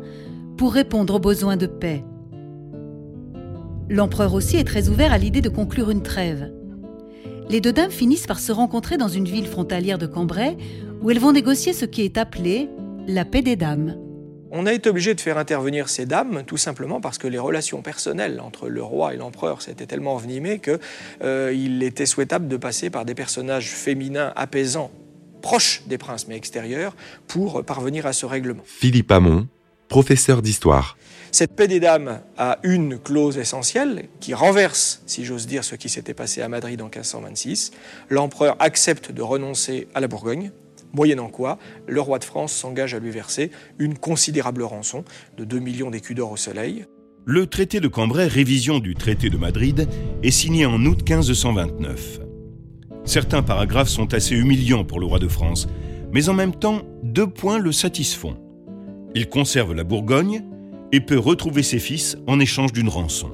pour 0.57 0.73
répondre 0.73 1.15
aux 1.15 1.21
besoins 1.21 1.57
de 1.57 1.67
paix. 1.67 2.05
L'empereur 3.91 4.35
aussi 4.35 4.57
est 4.57 4.65
très 4.65 4.89
ouvert 4.89 5.13
à 5.13 5.19
l'idée 5.19 5.41
de 5.41 5.49
conclure 5.49 5.91
une 5.91 6.03
trêve. 6.03 6.53
Les 7.49 7.61
deux 7.61 7.73
dames 7.73 7.91
finissent 7.91 8.27
par 8.27 8.39
se 8.39 8.53
rencontrer 8.53 8.99
dans 8.99 9.09
une 9.09 9.25
ville 9.25 9.47
frontalière 9.47 9.99
de 9.99 10.07
Cambrai, 10.07 10.57
où 11.03 11.11
elles 11.11 11.19
vont 11.19 11.33
négocier 11.33 11.73
ce 11.73 11.85
qui 11.85 12.03
est 12.03 12.19
appelé 12.19 12.69
la 13.07 13.25
paix 13.25 13.43
des 13.43 13.57
dames. 13.57 13.97
On 14.51 14.65
a 14.67 14.73
été 14.73 14.89
obligé 14.89 15.15
de 15.15 15.21
faire 15.21 15.37
intervenir 15.37 15.89
ces 15.89 16.07
dames, 16.07 16.43
tout 16.47 16.57
simplement 16.57 17.01
parce 17.01 17.19
que 17.19 17.27
les 17.27 17.39
relations 17.39 17.83
personnelles 17.83 18.41
entre 18.41 18.69
le 18.69 18.83
roi 18.83 19.13
et 19.13 19.17
l'empereur 19.17 19.61
s'étaient 19.61 19.87
tellement 19.87 20.15
envenimées 20.15 20.59
qu'il 20.59 20.79
euh, 21.23 21.81
était 21.83 22.07
souhaitable 22.07 22.49
de 22.49 22.57
passer 22.57 22.89
par 22.89 23.05
des 23.05 23.15
personnages 23.15 23.71
féminins 23.71 24.33
apaisants, 24.37 24.91
proches 25.43 25.83
des 25.87 25.99
princes 25.99 26.29
mais 26.29 26.37
extérieurs, 26.37 26.97
pour 27.27 27.63
parvenir 27.65 28.07
à 28.07 28.15
ce 28.15 28.25
règlement. 28.25 28.63
Philippe 28.65 29.13
Hamon, 29.13 29.49
professeur 29.89 30.41
d'histoire. 30.41 30.97
Cette 31.31 31.53
paix 31.55 31.69
des 31.69 31.79
dames 31.79 32.21
a 32.39 32.59
une 32.63 32.99
clause 32.99 33.37
essentielle 33.37 34.09
qui 34.19 34.33
renverse, 34.33 35.03
si 35.05 35.27
j'ose 35.27 35.47
dire, 35.47 35.63
ce 35.63 35.75
qui 35.75 35.91
s'était 35.91 36.15
passé 36.15 36.41
à 36.41 36.49
Madrid 36.49 36.81
en 36.81 36.87
1526. 36.87 37.73
L'empereur 38.09 38.57
accepte 38.61 39.13
de 39.13 39.21
renoncer 39.21 39.89
à 39.95 40.01
la 40.01 40.09
Bourgogne, 40.09 40.53
moyennant 40.93 41.29
quoi 41.29 41.59
le 41.87 42.01
roi 42.01 42.19
de 42.19 42.25
France 42.25 42.53
s'engage 42.53 42.95
à 42.95 42.99
lui 42.99 43.11
verser 43.11 43.51
une 43.79 43.97
considérable 43.97 44.63
rançon 44.63 45.05
de 45.37 45.45
2 45.45 45.59
millions 45.59 45.91
d'écus 45.91 46.17
d'or 46.17 46.33
au 46.33 46.37
soleil. 46.37 46.85
Le 47.25 47.47
traité 47.47 47.81
de 47.81 47.89
Cambrai, 47.89 48.27
révision 48.27 48.79
du 48.79 48.95
traité 48.95 49.29
de 49.29 49.37
Madrid, 49.37 49.87
est 50.23 50.31
signé 50.31 50.65
en 50.65 50.83
août 50.87 51.09
1529. 51.09 52.21
Certains 53.05 53.43
paragraphes 53.43 53.89
sont 53.89 54.15
assez 54.15 54.35
humiliants 54.35 54.85
pour 54.85 55.01
le 55.01 55.07
roi 55.07 55.19
de 55.19 55.29
France, 55.29 55.69
mais 56.13 56.29
en 56.29 56.35
même 56.35 56.55
temps, 56.55 56.83
deux 57.03 57.27
points 57.27 57.59
le 57.59 57.73
satisfont. 57.73 58.37
Il 59.15 59.29
conserve 59.29 59.75
la 59.75 59.85
Bourgogne 59.85 60.43
et 60.93 61.01
peut 61.01 61.19
retrouver 61.19 61.63
ses 61.63 61.79
fils 61.79 62.17
en 62.27 62.41
échange 62.41 62.73
d'une 62.73 62.89
rançon. 62.89 63.31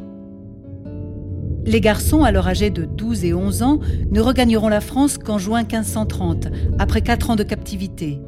Les 1.66 1.80
garçons, 1.80 2.24
alors 2.24 2.46
âgés 2.46 2.70
de 2.70 2.84
12 2.84 3.24
et 3.24 3.34
11 3.34 3.62
ans, 3.62 3.80
ne 4.10 4.20
regagneront 4.20 4.68
la 4.68 4.80
France 4.80 5.16
qu'en 5.16 5.38
juin 5.38 5.62
1530, 5.62 6.48
après 6.78 7.00
quatre 7.00 7.30
ans 7.30 7.36
de 7.36 7.42
captivité. 7.42 8.20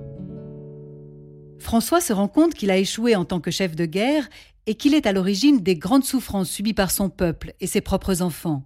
François 1.58 2.00
se 2.00 2.12
rend 2.12 2.28
compte 2.28 2.54
qu'il 2.54 2.70
a 2.70 2.78
échoué 2.78 3.14
en 3.14 3.24
tant 3.24 3.40
que 3.40 3.50
chef 3.50 3.76
de 3.76 3.84
guerre 3.84 4.28
et 4.66 4.74
qu'il 4.74 4.94
est 4.94 5.06
à 5.06 5.12
l'origine 5.12 5.60
des 5.60 5.76
grandes 5.76 6.04
souffrances 6.04 6.48
subies 6.48 6.74
par 6.74 6.90
son 6.90 7.10
peuple 7.10 7.52
et 7.60 7.66
ses 7.66 7.80
propres 7.80 8.22
enfants. 8.22 8.62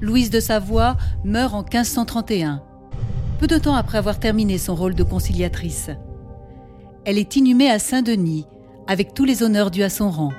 Louise 0.00 0.30
de 0.30 0.40
Savoie 0.40 0.96
meurt 1.24 1.54
en 1.54 1.62
1531, 1.62 2.62
peu 3.38 3.46
de 3.46 3.58
temps 3.58 3.74
après 3.74 3.98
avoir 3.98 4.18
terminé 4.18 4.58
son 4.58 4.74
rôle 4.74 4.94
de 4.94 5.02
conciliatrice. 5.02 5.90
Elle 7.04 7.18
est 7.18 7.36
inhumée 7.36 7.70
à 7.70 7.78
Saint-Denis, 7.78 8.46
avec 8.86 9.14
tous 9.14 9.24
les 9.24 9.42
honneurs 9.42 9.70
dus 9.70 9.82
à 9.82 9.90
son 9.90 10.10
rang. 10.10 10.32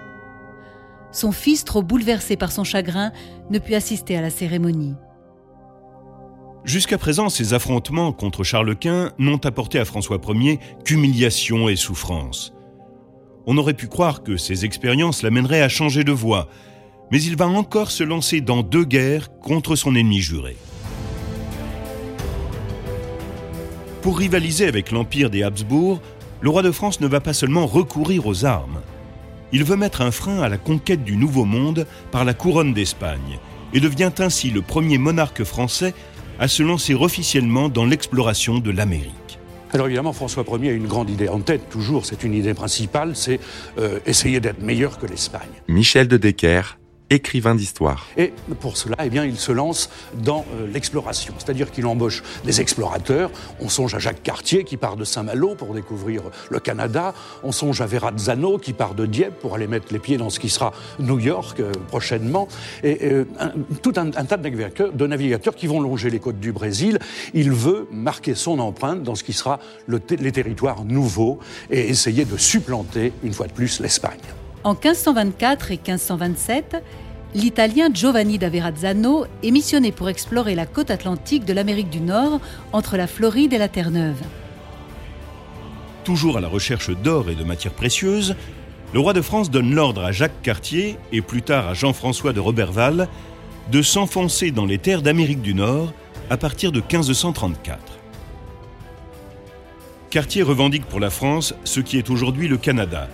Son 1.11 1.31
fils, 1.31 1.65
trop 1.65 1.81
bouleversé 1.81 2.37
par 2.37 2.51
son 2.51 2.63
chagrin, 2.63 3.11
ne 3.49 3.59
put 3.59 3.75
assister 3.75 4.17
à 4.17 4.21
la 4.21 4.29
cérémonie. 4.29 4.95
Jusqu'à 6.63 6.97
présent, 6.97 7.29
ces 7.29 7.53
affrontements 7.53 8.13
contre 8.13 8.43
Charles 8.43 8.75
Quint 8.75 9.11
n'ont 9.17 9.43
apporté 9.45 9.79
à 9.79 9.85
François 9.85 10.19
Ier 10.29 10.59
qu'humiliation 10.85 11.69
et 11.69 11.75
souffrance. 11.75 12.53
On 13.47 13.57
aurait 13.57 13.73
pu 13.73 13.87
croire 13.87 14.21
que 14.21 14.37
ces 14.37 14.63
expériences 14.63 15.23
l'amèneraient 15.23 15.63
à 15.63 15.69
changer 15.69 16.03
de 16.03 16.11
voie, 16.11 16.47
mais 17.11 17.21
il 17.21 17.35
va 17.35 17.47
encore 17.47 17.89
se 17.89 18.03
lancer 18.03 18.41
dans 18.41 18.61
deux 18.61 18.85
guerres 18.85 19.29
contre 19.39 19.75
son 19.75 19.95
ennemi 19.95 20.19
juré. 20.19 20.55
Pour 24.03 24.17
rivaliser 24.17 24.67
avec 24.67 24.91
l'empire 24.91 25.29
des 25.29 25.43
Habsbourg, 25.43 25.99
le 26.41 26.49
roi 26.49 26.61
de 26.61 26.71
France 26.71 27.01
ne 27.01 27.07
va 27.07 27.19
pas 27.19 27.33
seulement 27.33 27.65
recourir 27.65 28.27
aux 28.27 28.45
armes. 28.45 28.81
Il 29.53 29.63
veut 29.63 29.75
mettre 29.75 30.01
un 30.01 30.11
frein 30.11 30.41
à 30.41 30.49
la 30.49 30.57
conquête 30.57 31.03
du 31.03 31.17
Nouveau 31.17 31.45
Monde 31.45 31.85
par 32.11 32.23
la 32.23 32.33
couronne 32.33 32.73
d'Espagne 32.73 33.39
et 33.73 33.79
devient 33.79 34.11
ainsi 34.19 34.49
le 34.49 34.61
premier 34.61 34.97
monarque 34.97 35.43
français 35.43 35.93
à 36.39 36.47
se 36.47 36.63
lancer 36.63 36.93
officiellement 36.93 37.69
dans 37.69 37.85
l'exploration 37.85 38.59
de 38.59 38.71
l'Amérique. 38.71 39.39
Alors 39.73 39.87
évidemment, 39.87 40.11
François 40.11 40.43
Ier 40.59 40.69
a 40.69 40.73
une 40.73 40.87
grande 40.87 41.09
idée 41.09 41.29
en 41.29 41.39
tête, 41.39 41.69
toujours, 41.69 42.05
c'est 42.05 42.23
une 42.23 42.33
idée 42.33 42.53
principale, 42.53 43.15
c'est 43.15 43.39
euh, 43.77 43.99
essayer 44.05 44.39
d'être 44.39 44.61
meilleur 44.61 44.97
que 44.97 45.05
l'Espagne. 45.05 45.49
Michel 45.67 46.07
de 46.07 46.17
Decker, 46.17 46.77
écrivain 47.11 47.55
d'histoire. 47.55 48.07
Et 48.17 48.33
pour 48.61 48.77
cela, 48.77 48.95
eh 49.03 49.09
bien, 49.09 49.25
il 49.25 49.37
se 49.37 49.51
lance 49.51 49.89
dans 50.13 50.45
euh, 50.55 50.67
l'exploration, 50.71 51.33
c'est-à-dire 51.37 51.69
qu'il 51.69 51.85
embauche 51.85 52.23
des 52.45 52.61
explorateurs. 52.61 53.29
On 53.59 53.69
songe 53.69 53.93
à 53.93 53.99
Jacques 53.99 54.23
Cartier 54.23 54.63
qui 54.63 54.77
part 54.77 54.95
de 54.95 55.03
Saint-Malo 55.03 55.55
pour 55.55 55.73
découvrir 55.73 56.23
le 56.49 56.59
Canada. 56.59 57.13
On 57.43 57.51
songe 57.51 57.81
à 57.81 57.85
Verrazzano 57.85 58.57
qui 58.57 58.71
part 58.73 58.95
de 58.95 59.05
Dieppe 59.05 59.39
pour 59.39 59.55
aller 59.55 59.67
mettre 59.67 59.91
les 59.91 59.99
pieds 59.99 60.17
dans 60.17 60.29
ce 60.29 60.39
qui 60.39 60.49
sera 60.49 60.71
New 60.99 61.19
York 61.19 61.59
euh, 61.59 61.73
prochainement. 61.89 62.47
Et 62.83 62.97
euh, 63.03 63.25
tout 63.81 63.93
un, 63.97 64.09
tas 64.09 64.37
de 64.37 64.43
navigateurs, 64.43 64.93
de 64.93 65.07
navigateurs, 65.07 65.55
qui 65.55 65.67
vont 65.67 65.81
longer 65.81 66.09
les 66.09 66.19
côtes 66.19 66.39
du 66.39 66.53
Brésil. 66.53 66.97
Il 67.33 67.51
veut 67.51 67.87
marquer 67.91 68.35
son 68.35 68.59
empreinte 68.59 69.03
dans 69.03 69.15
ce 69.15 69.23
qui 69.25 69.33
sera 69.33 69.59
les 69.87 70.31
territoires 70.31 70.85
nouveaux 70.85 71.39
et 71.69 71.89
essayer 71.89 72.23
de 72.23 72.37
supplanter 72.37 73.11
une 73.23 73.33
fois 73.33 73.47
de 73.47 73.53
plus 73.53 73.81
l'Espagne. 73.81 74.19
En 74.63 74.73
1524 74.73 75.71
et 75.71 75.75
1527, 75.77 76.83
l'Italien 77.33 77.89
Giovanni 77.91 78.37
da 78.37 78.49
Verrazzano 78.49 79.25
est 79.41 79.49
missionné 79.49 79.91
pour 79.91 80.07
explorer 80.07 80.53
la 80.53 80.67
côte 80.67 80.91
atlantique 80.91 81.45
de 81.45 81.53
l'Amérique 81.53 81.89
du 81.89 81.99
Nord 81.99 82.39
entre 82.71 82.95
la 82.95 83.07
Floride 83.07 83.53
et 83.53 83.57
la 83.57 83.69
Terre-Neuve. 83.69 84.21
Toujours 86.03 86.37
à 86.37 86.41
la 86.41 86.47
recherche 86.47 86.91
d'or 86.91 87.31
et 87.31 87.35
de 87.35 87.43
matières 87.43 87.73
précieuses, 87.73 88.35
le 88.93 88.99
roi 88.99 89.13
de 89.13 89.21
France 89.21 89.49
donne 89.49 89.73
l'ordre 89.73 90.03
à 90.03 90.11
Jacques 90.11 90.41
Cartier 90.43 90.97
et 91.11 91.21
plus 91.21 91.41
tard 91.41 91.67
à 91.67 91.73
Jean-François 91.73 92.33
de 92.33 92.39
Roberval 92.39 93.07
de 93.71 93.81
s'enfoncer 93.81 94.51
dans 94.51 94.65
les 94.65 94.77
terres 94.77 95.01
d'Amérique 95.01 95.41
du 95.41 95.55
Nord 95.55 95.91
à 96.29 96.37
partir 96.37 96.71
de 96.71 96.81
1534. 96.81 97.79
Cartier 100.11 100.43
revendique 100.43 100.85
pour 100.85 100.99
la 100.99 101.09
France 101.09 101.55
ce 101.63 101.79
qui 101.79 101.97
est 101.97 102.09
aujourd'hui 102.09 102.47
le 102.47 102.57
Canada, 102.57 103.07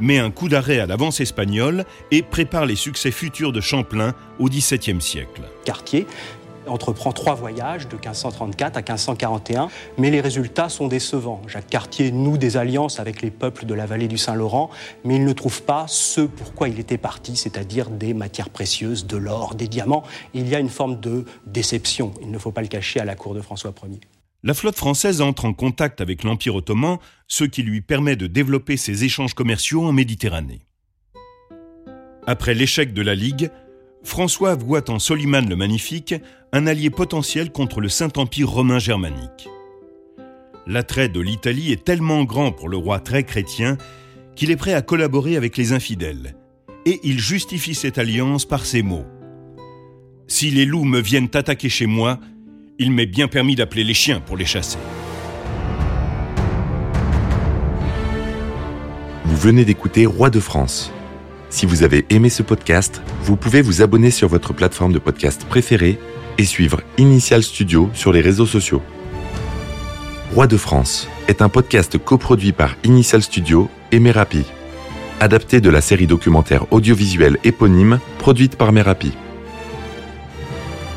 met 0.00 0.18
un 0.18 0.30
coup 0.30 0.48
d'arrêt 0.48 0.78
à 0.78 0.86
l'avance 0.86 1.20
espagnole 1.20 1.84
et 2.10 2.22
prépare 2.22 2.66
les 2.66 2.76
succès 2.76 3.10
futurs 3.10 3.52
de 3.52 3.60
Champlain 3.60 4.14
au 4.38 4.48
XVIIe 4.48 5.00
siècle. 5.00 5.42
Cartier 5.64 6.06
entreprend 6.68 7.12
trois 7.12 7.34
voyages 7.34 7.88
de 7.88 7.94
1534 7.94 8.76
à 8.76 8.80
1541, 8.80 9.68
mais 9.98 10.10
les 10.10 10.20
résultats 10.20 10.68
sont 10.68 10.88
décevants. 10.88 11.42
Jacques 11.46 11.68
Cartier 11.68 12.10
noue 12.10 12.38
des 12.38 12.56
alliances 12.56 13.00
avec 13.00 13.22
les 13.22 13.30
peuples 13.30 13.66
de 13.66 13.74
la 13.74 13.86
vallée 13.86 14.08
du 14.08 14.18
Saint-Laurent, 14.18 14.70
mais 15.04 15.16
il 15.16 15.24
ne 15.24 15.32
trouve 15.32 15.62
pas 15.62 15.86
ce 15.88 16.22
pourquoi 16.22 16.68
il 16.68 16.78
était 16.78 16.98
parti, 16.98 17.36
c'est-à-dire 17.36 17.90
des 17.90 18.14
matières 18.14 18.50
précieuses, 18.50 19.06
de 19.06 19.16
l'or, 19.16 19.54
des 19.54 19.68
diamants. 19.68 20.02
Il 20.34 20.48
y 20.48 20.54
a 20.54 20.58
une 20.58 20.70
forme 20.70 21.00
de 21.00 21.24
déception, 21.46 22.12
il 22.22 22.30
ne 22.30 22.38
faut 22.38 22.52
pas 22.52 22.62
le 22.62 22.68
cacher, 22.68 23.00
à 23.00 23.04
la 23.04 23.14
cour 23.14 23.34
de 23.34 23.40
François 23.40 23.72
Ier 23.88 24.00
la 24.46 24.54
flotte 24.54 24.76
française 24.76 25.22
entre 25.22 25.44
en 25.44 25.52
contact 25.52 26.00
avec 26.00 26.22
l'Empire 26.22 26.54
ottoman, 26.54 26.98
ce 27.26 27.42
qui 27.42 27.64
lui 27.64 27.80
permet 27.80 28.14
de 28.14 28.28
développer 28.28 28.76
ses 28.76 29.02
échanges 29.02 29.34
commerciaux 29.34 29.84
en 29.84 29.90
Méditerranée. 29.90 30.60
Après 32.28 32.54
l'échec 32.54 32.94
de 32.94 33.02
la 33.02 33.16
Ligue, 33.16 33.50
François 34.04 34.54
voit 34.54 34.88
en 34.88 35.00
Soliman 35.00 35.48
le 35.48 35.56
Magnifique 35.56 36.14
un 36.52 36.68
allié 36.68 36.90
potentiel 36.90 37.50
contre 37.50 37.80
le 37.80 37.88
Saint-Empire 37.88 38.48
romain 38.48 38.78
germanique. 38.78 39.48
L'attrait 40.68 41.08
de 41.08 41.20
l'Italie 41.20 41.72
est 41.72 41.82
tellement 41.82 42.22
grand 42.22 42.52
pour 42.52 42.68
le 42.68 42.76
roi 42.76 43.00
très 43.00 43.24
chrétien 43.24 43.76
qu'il 44.36 44.52
est 44.52 44.56
prêt 44.56 44.74
à 44.74 44.82
collaborer 44.82 45.36
avec 45.36 45.56
les 45.56 45.72
infidèles, 45.72 46.36
et 46.84 47.00
il 47.02 47.18
justifie 47.18 47.74
cette 47.74 47.98
alliance 47.98 48.44
par 48.44 48.64
ces 48.64 48.82
mots. 48.82 49.06
Si 50.28 50.52
les 50.52 50.66
loups 50.66 50.84
me 50.84 51.00
viennent 51.00 51.30
attaquer 51.34 51.68
chez 51.68 51.86
moi, 51.86 52.20
il 52.78 52.92
m'est 52.92 53.06
bien 53.06 53.28
permis 53.28 53.54
d'appeler 53.54 53.84
les 53.84 53.94
chiens 53.94 54.20
pour 54.20 54.36
les 54.36 54.44
chasser. 54.44 54.78
Vous 59.24 59.36
venez 59.36 59.64
d'écouter 59.64 60.06
Roi 60.06 60.30
de 60.30 60.40
France. 60.40 60.92
Si 61.48 61.66
vous 61.66 61.82
avez 61.82 62.04
aimé 62.10 62.28
ce 62.28 62.42
podcast, 62.42 63.00
vous 63.22 63.36
pouvez 63.36 63.62
vous 63.62 63.82
abonner 63.82 64.10
sur 64.10 64.28
votre 64.28 64.52
plateforme 64.52 64.92
de 64.92 64.98
podcast 64.98 65.46
préférée 65.48 65.98
et 66.38 66.44
suivre 66.44 66.82
Initial 66.98 67.42
Studio 67.42 67.90
sur 67.94 68.12
les 68.12 68.20
réseaux 68.20 68.46
sociaux. 68.46 68.82
Roi 70.34 70.46
de 70.46 70.56
France 70.56 71.08
est 71.28 71.40
un 71.40 71.48
podcast 71.48 71.98
coproduit 71.98 72.52
par 72.52 72.76
Initial 72.84 73.22
Studio 73.22 73.70
et 73.92 74.00
Merapi, 74.00 74.44
adapté 75.20 75.60
de 75.60 75.70
la 75.70 75.80
série 75.80 76.06
documentaire 76.06 76.70
audiovisuelle 76.72 77.38
éponyme 77.44 78.00
produite 78.18 78.56
par 78.56 78.72
Merapi. 78.72 79.12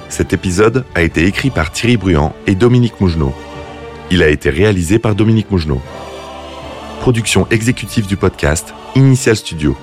Cet 0.10 0.34
épisode 0.34 0.86
a 0.96 1.02
été 1.02 1.26
écrit 1.26 1.52
par 1.52 1.72
Thierry 1.72 1.96
Bruand 1.96 2.34
et 2.48 2.56
Dominique 2.56 3.00
Mougenot. 3.00 3.34
Il 4.12 4.24
a 4.24 4.28
été 4.28 4.50
réalisé 4.50 4.98
par 4.98 5.14
Dominique 5.14 5.52
Mougenot. 5.52 5.82
Production 7.00 7.48
exécutive 7.52 8.08
du 8.08 8.18
podcast 8.18 8.74
Initial 8.96 9.36
Studio. 9.36 9.78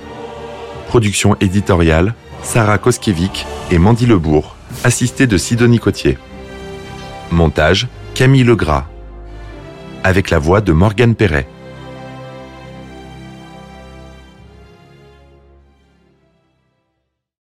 Production 0.89 1.37
éditoriale 1.39 2.13
Sarah 2.43 2.77
Koskiewicz 2.77 3.45
et 3.71 3.77
Mandy 3.77 4.05
Lebourg, 4.05 4.55
assistée 4.83 5.27
de 5.27 5.37
Sidonie 5.37 5.79
Cotier. 5.79 6.17
Montage 7.31 7.87
Camille 8.13 8.43
Legras. 8.43 8.85
Avec 10.03 10.29
la 10.29 10.39
voix 10.39 10.61
de 10.61 10.73
Morgane 10.73 11.15
Perret. 11.15 11.47